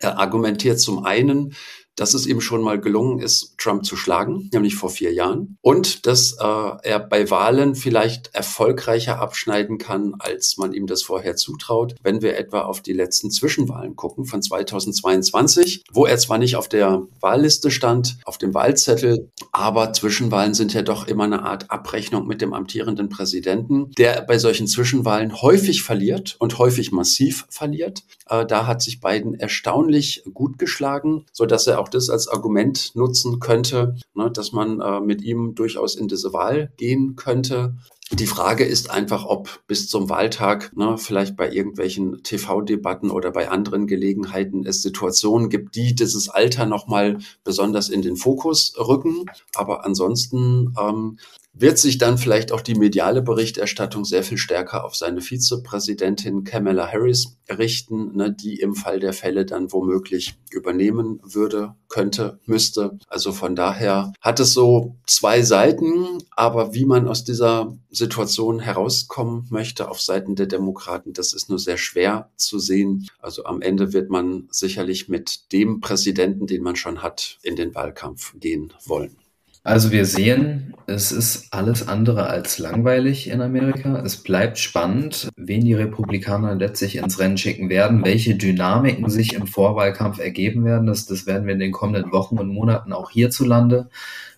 Er 0.00 0.18
argumentiert 0.18 0.80
zum 0.80 1.04
einen, 1.04 1.54
dass 1.96 2.14
es 2.14 2.26
ihm 2.26 2.40
schon 2.40 2.62
mal 2.62 2.80
gelungen 2.80 3.18
ist, 3.18 3.54
Trump 3.58 3.84
zu 3.84 3.96
schlagen, 3.96 4.48
nämlich 4.52 4.76
vor 4.76 4.90
vier 4.90 5.12
Jahren. 5.12 5.58
Und 5.62 6.06
dass 6.06 6.32
äh, 6.32 6.44
er 6.82 7.00
bei 7.00 7.30
Wahlen 7.30 7.74
vielleicht 7.74 8.34
erfolgreicher 8.34 9.18
abschneiden 9.18 9.78
kann, 9.78 10.14
als 10.18 10.56
man 10.58 10.72
ihm 10.72 10.86
das 10.86 11.02
vorher 11.02 11.36
zutraut, 11.36 11.94
wenn 12.02 12.22
wir 12.22 12.36
etwa 12.36 12.60
auf 12.60 12.80
die 12.82 12.92
letzten 12.92 13.30
Zwischenwahlen 13.30 13.96
gucken 13.96 14.26
von 14.26 14.42
2022, 14.42 15.84
wo 15.92 16.06
er 16.06 16.18
zwar 16.18 16.38
nicht 16.38 16.56
auf 16.56 16.68
der 16.68 17.02
Wahlliste 17.20 17.70
stand, 17.70 18.18
auf 18.24 18.38
dem 18.38 18.54
Wahlzettel, 18.54 19.30
aber 19.52 19.92
Zwischenwahlen 19.92 20.54
sind 20.54 20.74
ja 20.74 20.82
doch 20.82 21.06
immer 21.06 21.24
eine 21.24 21.42
Art 21.42 21.70
Abrechnung 21.70 22.26
mit 22.26 22.40
dem 22.40 22.52
amtierenden 22.52 23.08
Präsidenten, 23.08 23.90
der 23.92 24.22
bei 24.22 24.38
solchen 24.38 24.66
Zwischenwahlen 24.66 25.40
häufig 25.40 25.82
verliert 25.82 26.36
und 26.38 26.58
häufig 26.58 26.92
massiv 26.92 27.46
verliert. 27.48 28.02
Äh, 28.28 28.44
da 28.46 28.66
hat 28.66 28.82
sich 28.82 29.00
Biden 29.00 29.34
erstaunlich 29.34 30.22
gut 30.34 30.58
geschlagen, 30.58 31.24
so 31.32 31.46
dass 31.46 31.66
er 31.66 31.80
auch 31.80 31.85
das 31.88 32.10
als 32.10 32.28
Argument 32.28 32.94
nutzen 32.94 33.40
könnte, 33.40 33.96
ne, 34.14 34.30
dass 34.30 34.52
man 34.52 34.80
äh, 34.80 35.00
mit 35.00 35.22
ihm 35.22 35.54
durchaus 35.54 35.94
in 35.94 36.08
diese 36.08 36.32
Wahl 36.32 36.72
gehen 36.76 37.16
könnte. 37.16 37.74
Die 38.12 38.26
Frage 38.26 38.64
ist 38.64 38.90
einfach, 38.90 39.24
ob 39.24 39.66
bis 39.66 39.88
zum 39.88 40.08
Wahltag, 40.08 40.70
ne, 40.76 40.96
vielleicht 40.96 41.36
bei 41.36 41.50
irgendwelchen 41.50 42.22
TV-Debatten 42.22 43.10
oder 43.10 43.32
bei 43.32 43.48
anderen 43.50 43.88
Gelegenheiten 43.88 44.64
es 44.64 44.82
Situationen 44.82 45.48
gibt, 45.48 45.74
die 45.74 45.94
dieses 45.94 46.28
Alter 46.28 46.66
nochmal 46.66 47.18
besonders 47.42 47.88
in 47.88 48.02
den 48.02 48.16
Fokus 48.16 48.74
rücken. 48.78 49.26
Aber 49.54 49.84
ansonsten 49.84 50.72
ähm, 50.78 51.18
wird 51.58 51.78
sich 51.78 51.96
dann 51.96 52.18
vielleicht 52.18 52.52
auch 52.52 52.60
die 52.60 52.74
mediale 52.74 53.22
Berichterstattung 53.22 54.04
sehr 54.04 54.22
viel 54.22 54.36
stärker 54.36 54.84
auf 54.84 54.94
seine 54.94 55.22
Vizepräsidentin 55.22 56.44
Kamala 56.44 56.86
Harris 56.92 57.38
richten, 57.48 58.14
ne, 58.14 58.30
die 58.32 58.60
im 58.60 58.74
Fall 58.74 59.00
der 59.00 59.14
Fälle 59.14 59.46
dann 59.46 59.72
womöglich 59.72 60.38
übernehmen 60.50 61.20
würde, 61.22 61.74
könnte, 61.88 62.40
müsste. 62.44 62.98
Also 63.08 63.32
von 63.32 63.56
daher 63.56 64.12
hat 64.20 64.38
es 64.40 64.52
so 64.52 64.96
zwei 65.06 65.42
Seiten, 65.42 66.18
aber 66.30 66.74
wie 66.74 66.84
man 66.84 67.08
aus 67.08 67.24
dieser 67.24 67.74
Situation 67.90 68.60
herauskommen 68.60 69.46
möchte 69.50 69.90
auf 69.90 70.00
Seiten 70.00 70.36
der 70.36 70.46
Demokraten, 70.46 71.14
das 71.14 71.32
ist 71.32 71.48
nur 71.48 71.58
sehr 71.58 71.78
schwer 71.78 72.30
zu 72.36 72.58
sehen. 72.58 73.08
Also 73.18 73.44
am 73.44 73.62
Ende 73.62 73.94
wird 73.94 74.10
man 74.10 74.48
sicherlich 74.50 75.08
mit 75.08 75.52
dem 75.52 75.80
Präsidenten, 75.80 76.46
den 76.46 76.62
man 76.62 76.76
schon 76.76 77.02
hat, 77.02 77.38
in 77.42 77.56
den 77.56 77.74
Wahlkampf 77.74 78.34
gehen 78.38 78.74
wollen. 78.84 79.16
Also 79.66 79.90
wir 79.90 80.04
sehen, 80.04 80.74
es 80.86 81.10
ist 81.10 81.48
alles 81.50 81.88
andere 81.88 82.28
als 82.28 82.60
langweilig 82.60 83.28
in 83.28 83.40
Amerika. 83.40 84.00
Es 84.04 84.16
bleibt 84.16 84.60
spannend, 84.60 85.28
wen 85.34 85.64
die 85.64 85.74
Republikaner 85.74 86.54
letztlich 86.54 86.94
ins 86.94 87.18
Rennen 87.18 87.36
schicken 87.36 87.68
werden, 87.68 88.04
welche 88.04 88.36
Dynamiken 88.36 89.10
sich 89.10 89.32
im 89.32 89.48
Vorwahlkampf 89.48 90.20
ergeben 90.20 90.64
werden. 90.64 90.86
Das, 90.86 91.06
das 91.06 91.26
werden 91.26 91.48
wir 91.48 91.54
in 91.54 91.58
den 91.58 91.72
kommenden 91.72 92.12
Wochen 92.12 92.38
und 92.38 92.46
Monaten 92.46 92.92
auch 92.92 93.10
hierzulande 93.10 93.88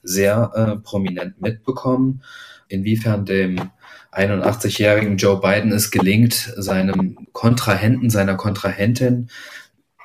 sehr 0.03 0.51
äh, 0.55 0.77
prominent 0.83 1.43
mitbekommen. 1.43 2.23
Inwiefern 2.69 3.27
dem 3.27 3.71
81-jährigen 4.12 5.19
Joe 5.19 5.43
Biden 5.43 5.73
es 5.73 5.91
gelingt, 5.91 6.55
seinem 6.57 7.29
Kontrahenten, 7.35 8.09
seiner 8.09 8.37
Kontrahentin 8.37 9.29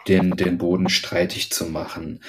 den, 0.09 0.31
den 0.31 0.57
Boden 0.57 0.89
streitig 0.89 1.49
zu 1.49 1.67
machen. 1.67 2.19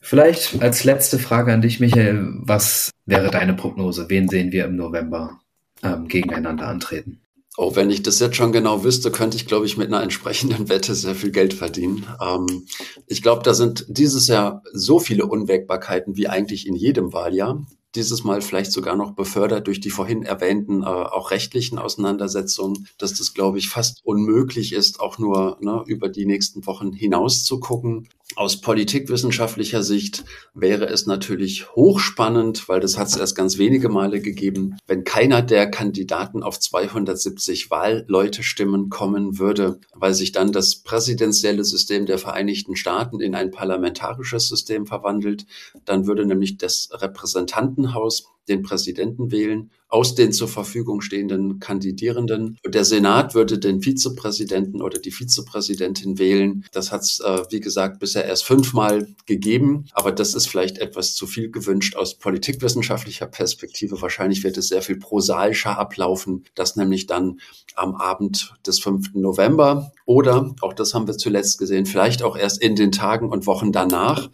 Vielleicht 0.00 0.62
als 0.62 0.84
letzte 0.84 1.18
Frage 1.18 1.52
an 1.52 1.60
dich, 1.62 1.78
Michael. 1.78 2.32
Was 2.38 2.90
wäre 3.06 3.30
deine 3.30 3.54
Prognose? 3.54 4.06
Wen 4.08 4.28
sehen 4.28 4.50
wir 4.50 4.64
im 4.64 4.76
November 4.76 5.40
ähm, 5.82 6.08
gegeneinander 6.08 6.66
antreten? 6.66 7.20
Oh, 7.56 7.76
wenn 7.76 7.90
ich 7.90 8.02
das 8.02 8.20
jetzt 8.20 8.36
schon 8.36 8.52
genau 8.52 8.84
wüsste, 8.84 9.10
könnte 9.10 9.36
ich, 9.36 9.46
glaube 9.46 9.66
ich, 9.66 9.76
mit 9.76 9.88
einer 9.88 10.02
entsprechenden 10.02 10.68
Wette 10.70 10.94
sehr 10.94 11.14
viel 11.14 11.30
Geld 11.30 11.52
verdienen. 11.52 12.06
Ähm, 12.20 12.66
ich 13.06 13.22
glaube, 13.22 13.42
da 13.42 13.52
sind 13.52 13.84
dieses 13.88 14.28
Jahr 14.28 14.62
so 14.72 14.98
viele 14.98 15.26
Unwägbarkeiten 15.26 16.16
wie 16.16 16.28
eigentlich 16.28 16.66
in 16.66 16.74
jedem 16.74 17.12
Wahljahr. 17.12 17.66
Dieses 17.94 18.22
Mal 18.24 18.40
vielleicht 18.40 18.72
sogar 18.72 18.96
noch 18.96 19.12
befördert 19.12 19.66
durch 19.66 19.80
die 19.80 19.90
vorhin 19.90 20.22
erwähnten 20.22 20.82
äh, 20.82 20.86
auch 20.86 21.30
rechtlichen 21.30 21.78
Auseinandersetzungen, 21.78 22.86
dass 22.98 23.14
das, 23.14 23.34
glaube 23.34 23.58
ich, 23.58 23.68
fast 23.68 24.00
unmöglich 24.04 24.72
ist, 24.72 25.00
auch 25.00 25.18
nur 25.18 25.58
ne, 25.60 25.82
über 25.86 26.08
die 26.08 26.26
nächsten 26.26 26.66
Wochen 26.66 26.92
hinaus 26.92 27.44
zu 27.44 27.58
gucken. 27.58 28.08
Aus 28.36 28.60
politikwissenschaftlicher 28.60 29.82
Sicht 29.82 30.24
wäre 30.54 30.86
es 30.86 31.06
natürlich 31.06 31.74
hochspannend, 31.74 32.68
weil 32.68 32.78
das 32.78 32.96
hat 32.96 33.08
es 33.08 33.16
erst 33.16 33.34
ganz 33.34 33.58
wenige 33.58 33.88
Male 33.88 34.20
gegeben, 34.20 34.76
wenn 34.86 35.02
keiner 35.02 35.42
der 35.42 35.68
Kandidaten 35.68 36.44
auf 36.44 36.60
270 36.60 37.70
Wahlleute 37.72 38.44
stimmen 38.44 38.88
kommen 38.88 39.40
würde, 39.40 39.80
weil 39.94 40.14
sich 40.14 40.30
dann 40.30 40.52
das 40.52 40.76
präsidentielle 40.76 41.64
System 41.64 42.06
der 42.06 42.18
Vereinigten 42.18 42.76
Staaten 42.76 43.20
in 43.20 43.34
ein 43.34 43.50
parlamentarisches 43.50 44.48
System 44.48 44.86
verwandelt. 44.86 45.44
Dann 45.84 46.06
würde 46.06 46.24
nämlich 46.24 46.56
das 46.56 46.90
Repräsentantenhaus 47.80 48.24
den 48.48 48.62
Präsidenten 48.62 49.30
wählen 49.30 49.70
aus 49.88 50.14
den 50.14 50.32
zur 50.32 50.48
Verfügung 50.48 51.02
stehenden 51.02 51.60
Kandidierenden. 51.60 52.58
Der 52.66 52.84
Senat 52.84 53.34
würde 53.34 53.58
den 53.58 53.80
Vizepräsidenten 53.80 54.82
oder 54.82 54.98
die 54.98 55.12
Vizepräsidentin 55.12 56.18
wählen. 56.18 56.64
Das 56.72 56.90
hat 56.90 57.02
es, 57.02 57.20
äh, 57.20 57.42
wie 57.50 57.60
gesagt, 57.60 58.00
bisher 58.00 58.24
erst 58.24 58.44
fünfmal 58.44 59.08
gegeben. 59.26 59.86
Aber 59.92 60.10
das 60.10 60.34
ist 60.34 60.48
vielleicht 60.48 60.78
etwas 60.78 61.14
zu 61.14 61.26
viel 61.26 61.50
gewünscht 61.50 61.96
aus 61.96 62.18
politikwissenschaftlicher 62.18 63.26
Perspektive. 63.26 64.00
Wahrscheinlich 64.00 64.42
wird 64.42 64.56
es 64.58 64.68
sehr 64.68 64.82
viel 64.82 64.96
prosaischer 64.96 65.78
ablaufen, 65.78 66.44
dass 66.54 66.76
nämlich 66.76 67.06
dann 67.06 67.40
am 67.76 67.94
Abend 67.94 68.54
des 68.66 68.80
5. 68.80 69.14
November 69.14 69.92
oder, 70.06 70.54
auch 70.60 70.72
das 70.72 70.94
haben 70.94 71.06
wir 71.06 71.18
zuletzt 71.18 71.58
gesehen, 71.58 71.86
vielleicht 71.86 72.22
auch 72.22 72.36
erst 72.36 72.62
in 72.62 72.74
den 72.74 72.90
Tagen 72.90 73.28
und 73.28 73.46
Wochen 73.46 73.70
danach 73.70 74.30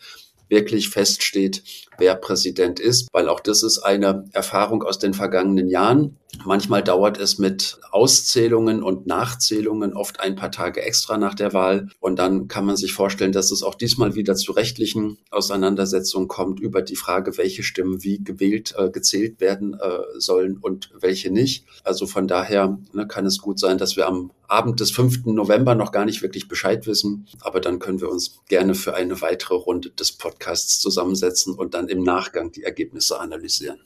wirklich 0.49 0.89
feststeht, 0.89 1.63
wer 1.99 2.15
Präsident 2.15 2.81
ist, 2.81 3.09
weil 3.13 3.29
auch 3.29 3.41
das 3.41 3.63
ist 3.63 3.79
eine 3.79 4.25
Erfahrung 4.33 4.83
aus 4.83 4.99
den 4.99 5.15
vergangenen 5.15 5.69
Jahren. 5.69 6.17
Manchmal 6.45 6.83
dauert 6.83 7.19
es 7.19 7.39
mit 7.39 7.79
Auszählungen 7.91 8.83
und 8.83 9.07
Nachzählungen 9.07 9.95
oft 9.95 10.21
ein 10.21 10.37
paar 10.37 10.51
Tage 10.51 10.83
extra 10.83 11.17
nach 11.17 11.35
der 11.35 11.53
Wahl. 11.55 11.89
Und 11.99 12.19
dann 12.19 12.49
kann 12.49 12.67
man 12.67 12.77
sich 12.77 12.93
vorstellen, 12.93 13.33
dass 13.33 13.51
es 13.51 13.63
auch 13.63 13.75
diesmal 13.75 14.15
wieder 14.15 14.35
zu 14.35 14.53
rechtlichen 14.53 15.19
Auseinandersetzungen 15.31 16.29
kommt 16.29 16.61
über 16.61 16.83
die 16.83 16.97
Frage, 16.97 17.39
welche 17.39 17.63
Stimmen 17.63 18.03
wie 18.03 18.23
gewählt, 18.23 18.75
äh, 18.77 18.91
gezählt 18.91 19.41
werden 19.41 19.75
äh, 19.75 19.99
sollen 20.19 20.59
und 20.59 20.91
welche 20.99 21.31
nicht. 21.31 21.65
Also 21.85 22.07
von 22.07 22.29
daher 22.29 22.79
ne, 22.93 23.07
kann 23.07 23.27
es 23.27 23.39
gut 23.39 23.59
sein, 23.59 23.79
dass 23.79 23.97
wir 23.97 24.07
am 24.07 24.31
Abend 24.49 24.81
des 24.81 24.91
5. 24.91 25.27
November 25.27 25.75
noch 25.75 25.93
gar 25.93 26.05
nicht 26.05 26.23
wirklich 26.23 26.49
Bescheid 26.49 26.87
wissen. 26.87 27.27
Aber 27.41 27.61
dann 27.61 27.79
können 27.79 28.01
wir 28.01 28.11
uns 28.11 28.41
gerne 28.49 28.75
für 28.75 28.95
eine 28.95 29.21
weitere 29.21 29.55
Runde 29.55 29.91
des 29.91 30.13
Podcasts 30.13 30.81
zusammensetzen 30.81 31.55
und 31.55 31.75
dann 31.75 31.86
im 31.88 32.03
Nachgang 32.03 32.53
die 32.53 32.64
Ergebnisse 32.64 33.20
analysieren. 33.20 33.79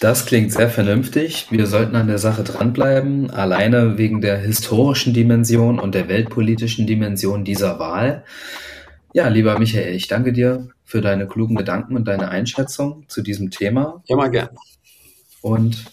Das 0.00 0.26
klingt 0.26 0.52
sehr 0.52 0.70
vernünftig. 0.70 1.48
Wir 1.50 1.66
sollten 1.66 1.96
an 1.96 2.06
der 2.06 2.18
Sache 2.18 2.44
dranbleiben, 2.44 3.30
alleine 3.30 3.98
wegen 3.98 4.20
der 4.20 4.38
historischen 4.38 5.12
Dimension 5.12 5.80
und 5.80 5.94
der 5.94 6.08
weltpolitischen 6.08 6.86
Dimension 6.86 7.44
dieser 7.44 7.80
Wahl. 7.80 8.24
Ja, 9.12 9.26
lieber 9.26 9.58
Michael, 9.58 9.96
ich 9.96 10.06
danke 10.06 10.32
dir 10.32 10.68
für 10.84 11.00
deine 11.00 11.26
klugen 11.26 11.56
Gedanken 11.56 11.96
und 11.96 12.06
deine 12.06 12.28
Einschätzung 12.28 13.06
zu 13.08 13.22
diesem 13.22 13.50
Thema. 13.50 14.02
Immer 14.06 14.28
gern. 14.28 14.50
Und 15.42 15.84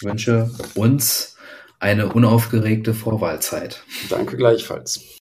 wünsche 0.00 0.50
uns 0.74 1.36
eine 1.78 2.12
unaufgeregte 2.12 2.94
Vorwahlzeit. 2.94 3.84
Danke 4.08 4.36
gleichfalls. 4.36 5.20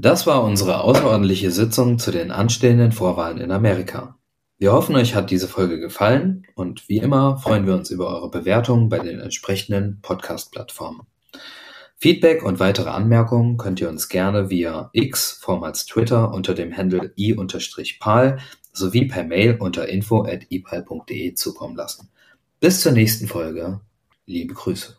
Das 0.00 0.28
war 0.28 0.44
unsere 0.44 0.82
außerordentliche 0.82 1.50
Sitzung 1.50 1.98
zu 1.98 2.12
den 2.12 2.30
anstehenden 2.30 2.92
Vorwahlen 2.92 3.38
in 3.38 3.50
Amerika. 3.50 4.16
Wir 4.56 4.72
hoffen, 4.72 4.94
euch 4.94 5.16
hat 5.16 5.32
diese 5.32 5.48
Folge 5.48 5.80
gefallen 5.80 6.46
und 6.54 6.88
wie 6.88 6.98
immer 6.98 7.36
freuen 7.38 7.66
wir 7.66 7.74
uns 7.74 7.90
über 7.90 8.06
eure 8.06 8.30
Bewertungen 8.30 8.88
bei 8.88 9.00
den 9.00 9.18
entsprechenden 9.18 10.00
Podcast-Plattformen. 10.00 11.00
Feedback 11.96 12.44
und 12.44 12.60
weitere 12.60 12.90
Anmerkungen 12.90 13.56
könnt 13.56 13.80
ihr 13.80 13.88
uns 13.88 14.08
gerne 14.08 14.50
via 14.50 14.88
X, 14.92 15.32
vormals 15.32 15.84
Twitter, 15.84 16.32
unter 16.32 16.54
dem 16.54 16.76
Handle 16.76 17.12
i-pal 17.16 18.38
sowie 18.72 19.06
per 19.06 19.24
Mail 19.24 19.56
unter 19.58 19.88
info 19.88 20.22
at 20.22 20.46
ipal.de 20.48 21.34
zukommen 21.34 21.74
lassen. 21.74 22.08
Bis 22.60 22.82
zur 22.82 22.92
nächsten 22.92 23.26
Folge. 23.26 23.80
Liebe 24.26 24.54
Grüße. 24.54 24.96